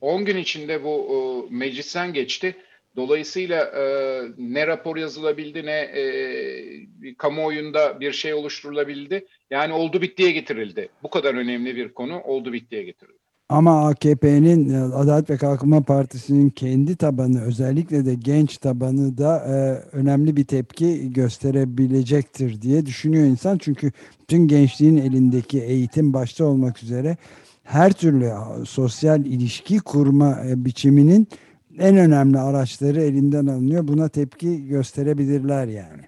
10 0.00 0.20
e, 0.20 0.24
gün 0.24 0.36
içinde 0.36 0.84
bu 0.84 1.48
meclisten 1.50 2.12
geçti 2.12 2.56
Dolayısıyla 2.96 3.64
e, 3.64 3.82
ne 4.38 4.66
rapor 4.66 4.96
yazılabildi 4.96 5.66
ne 5.66 5.80
e, 5.80 7.14
kamuoyunda 7.18 8.00
bir 8.00 8.12
şey 8.12 8.34
oluşturulabildi. 8.34 9.26
Yani 9.50 9.72
oldu 9.72 10.02
bittiye 10.02 10.30
getirildi. 10.30 10.88
Bu 11.02 11.10
kadar 11.10 11.34
önemli 11.34 11.76
bir 11.76 11.88
konu 11.88 12.20
oldu 12.20 12.52
bittiye 12.52 12.82
getirildi. 12.82 13.22
Ama 13.48 13.88
AKP'nin 13.88 14.74
e, 14.74 14.94
Adalet 14.94 15.30
ve 15.30 15.36
Kalkınma 15.36 15.82
Partisi'nin 15.82 16.50
kendi 16.50 16.96
tabanı 16.96 17.44
özellikle 17.44 18.06
de 18.06 18.14
genç 18.14 18.58
tabanı 18.58 19.18
da 19.18 19.38
e, 19.38 19.54
önemli 19.96 20.36
bir 20.36 20.44
tepki 20.44 21.12
gösterebilecektir 21.12 22.62
diye 22.62 22.86
düşünüyor 22.86 23.26
insan. 23.26 23.58
Çünkü 23.58 23.92
bütün 24.20 24.48
gençliğin 24.48 24.96
elindeki 24.96 25.62
eğitim 25.62 26.12
başta 26.12 26.44
olmak 26.44 26.82
üzere 26.82 27.16
her 27.62 27.92
türlü 27.92 28.30
sosyal 28.66 29.24
ilişki 29.24 29.78
kurma 29.78 30.40
e, 30.46 30.64
biçiminin 30.64 31.28
en 31.78 31.96
önemli 31.96 32.38
araçları 32.38 33.00
elinden 33.00 33.46
alınıyor. 33.46 33.88
Buna 33.88 34.08
tepki 34.08 34.66
gösterebilirler 34.66 35.66
yani. 35.66 36.02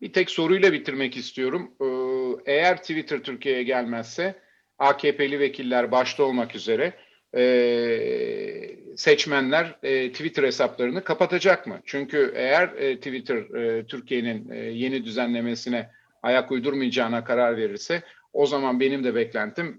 Bir 0.00 0.12
tek 0.12 0.30
soruyla 0.30 0.72
bitirmek 0.72 1.16
istiyorum. 1.16 1.70
Ee, 1.80 2.52
eğer 2.52 2.76
Twitter 2.76 3.18
Türkiye'ye 3.18 3.62
gelmezse 3.62 4.34
AKP'li 4.78 5.40
vekiller 5.40 5.92
başta 5.92 6.24
olmak 6.24 6.54
üzere 6.54 6.94
e, 7.36 8.76
seçmenler 8.96 9.78
e, 9.82 10.12
Twitter 10.12 10.42
hesaplarını 10.42 11.04
kapatacak 11.04 11.66
mı? 11.66 11.80
Çünkü 11.84 12.32
eğer 12.34 12.68
e, 12.68 12.96
Twitter 12.96 13.44
Türkiye'nin 13.86 14.52
yeni 14.54 15.04
düzenlemesine 15.04 15.90
ayak 16.22 16.52
uydurmayacağına 16.52 17.24
karar 17.24 17.56
verirse 17.56 18.02
o 18.32 18.46
zaman 18.46 18.80
benim 18.80 19.04
de 19.04 19.14
beklentim 19.14 19.78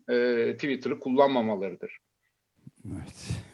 Twitter'ı 0.54 1.00
kullanmamalarıdır. 1.00 1.98
Evet. 2.86 3.47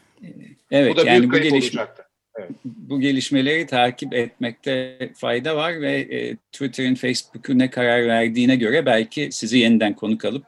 Evet, 0.71 0.93
Bu 0.93 0.97
da 0.97 1.05
yani 1.05 1.29
bu 1.29 1.33
gelişme, 1.33 1.57
olacaktı. 1.57 2.03
evet. 2.39 2.51
bu 2.65 3.01
gelişmeleri 3.01 3.65
takip 3.65 4.13
etmekte 4.13 4.97
fayda 5.15 5.55
var 5.55 5.81
ve 5.81 5.91
e, 5.91 6.35
Twitter'ın 6.35 6.95
Facebook'un 6.95 7.59
ne 7.59 7.69
karar 7.69 8.07
verdiğine 8.07 8.55
göre 8.55 8.85
belki 8.85 9.29
sizi 9.31 9.57
yeniden 9.57 9.95
konuk 9.95 10.25
alıp 10.25 10.45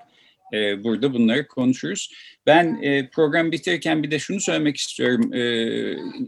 e, 0.53 0.83
burada 0.83 1.13
bunları 1.13 1.47
konuşuruz. 1.47 2.13
Ben 2.45 2.79
e, 2.81 3.09
program 3.09 3.51
bitirirken 3.51 4.03
bir 4.03 4.11
de 4.11 4.19
şunu 4.19 4.39
söylemek 4.41 4.77
istiyorum. 4.77 5.33
E, 5.33 5.41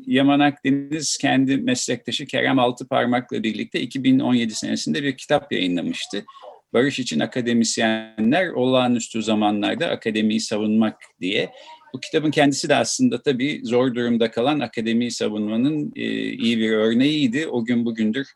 Yaman 0.07 0.39
Akdeniz 0.39 1.17
kendi 1.17 1.57
meslektaşı 1.57 2.25
Kerem 2.25 2.59
Altıparmak'la 2.59 3.43
birlikte 3.43 3.81
2017 3.81 4.55
senesinde 4.55 5.03
bir 5.03 5.17
kitap 5.17 5.51
yayınlamıştı. 5.51 6.25
Barış 6.73 6.99
için 6.99 7.19
akademisyenler 7.19 8.47
olağanüstü 8.47 9.23
zamanlarda 9.23 9.87
akademiyi 9.87 10.39
savunmak 10.39 10.95
diye. 11.21 11.49
Bu 11.93 11.99
kitabın 11.99 12.31
kendisi 12.31 12.69
de 12.69 12.75
aslında 12.75 13.21
tabii 13.21 13.61
zor 13.63 13.95
durumda 13.95 14.31
kalan 14.31 14.59
akademiyi 14.59 15.11
savunmanın 15.11 15.93
e, 15.95 16.03
iyi 16.31 16.57
bir 16.57 16.71
örneğiydi. 16.71 17.47
O 17.47 17.65
gün 17.65 17.85
bugündür 17.85 18.27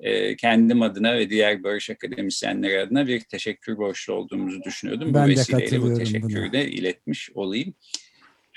e, 0.00 0.36
kendim 0.36 0.82
adına 0.82 1.14
ve 1.14 1.30
diğer 1.30 1.62
barış 1.62 1.90
akademisyenleri 1.90 2.80
adına 2.80 3.06
bir 3.06 3.20
teşekkür 3.20 3.76
borçlu 3.76 4.12
olduğumuzu 4.12 4.62
düşünüyordum. 4.62 5.14
Ben 5.14 5.26
bu 5.26 5.30
vesileyle 5.30 5.82
bu 5.82 5.94
teşekkürü 5.94 6.42
buna. 6.42 6.52
de 6.52 6.70
iletmiş 6.70 7.30
olayım. 7.34 7.74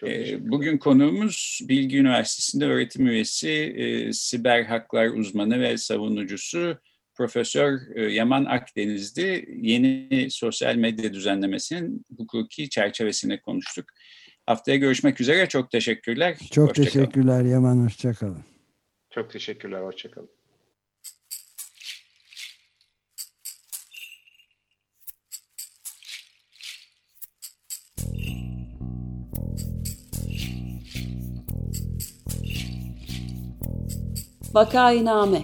E, 0.04 0.38
bugün 0.52 0.78
konuğumuz 0.78 1.60
Bilgi 1.70 1.98
Üniversitesi'nde 1.98 2.66
öğretim 2.66 3.08
üyesi, 3.08 3.50
e, 3.50 4.14
siber 4.14 4.64
haklar 4.64 5.08
uzmanı 5.08 5.60
ve 5.60 5.78
savunucusu 5.78 6.78
Profesör 7.16 7.80
e, 7.96 8.02
Yaman 8.02 8.46
Akdeniz'di. 8.46 9.46
Yeni 9.62 10.28
sosyal 10.32 10.76
medya 10.76 11.14
düzenlemesinin 11.14 12.06
hukuki 12.18 12.70
çerçevesine 12.70 13.40
konuştuk. 13.40 13.86
Haftaya 14.50 14.78
görüşmek 14.78 15.22
üzere. 15.22 15.50
Çok 15.50 15.72
teşekkürler. 15.72 16.38
Çok 16.52 16.70
hoşça 16.70 16.84
teşekkürler 16.84 17.38
kalın. 17.40 17.50
Yaman. 17.50 17.84
Hoşçakalın. 17.86 18.44
Çok 19.10 19.32
teşekkürler. 19.32 19.82
Hoşçakalın. 19.82 20.30
Vakainame 34.54 35.44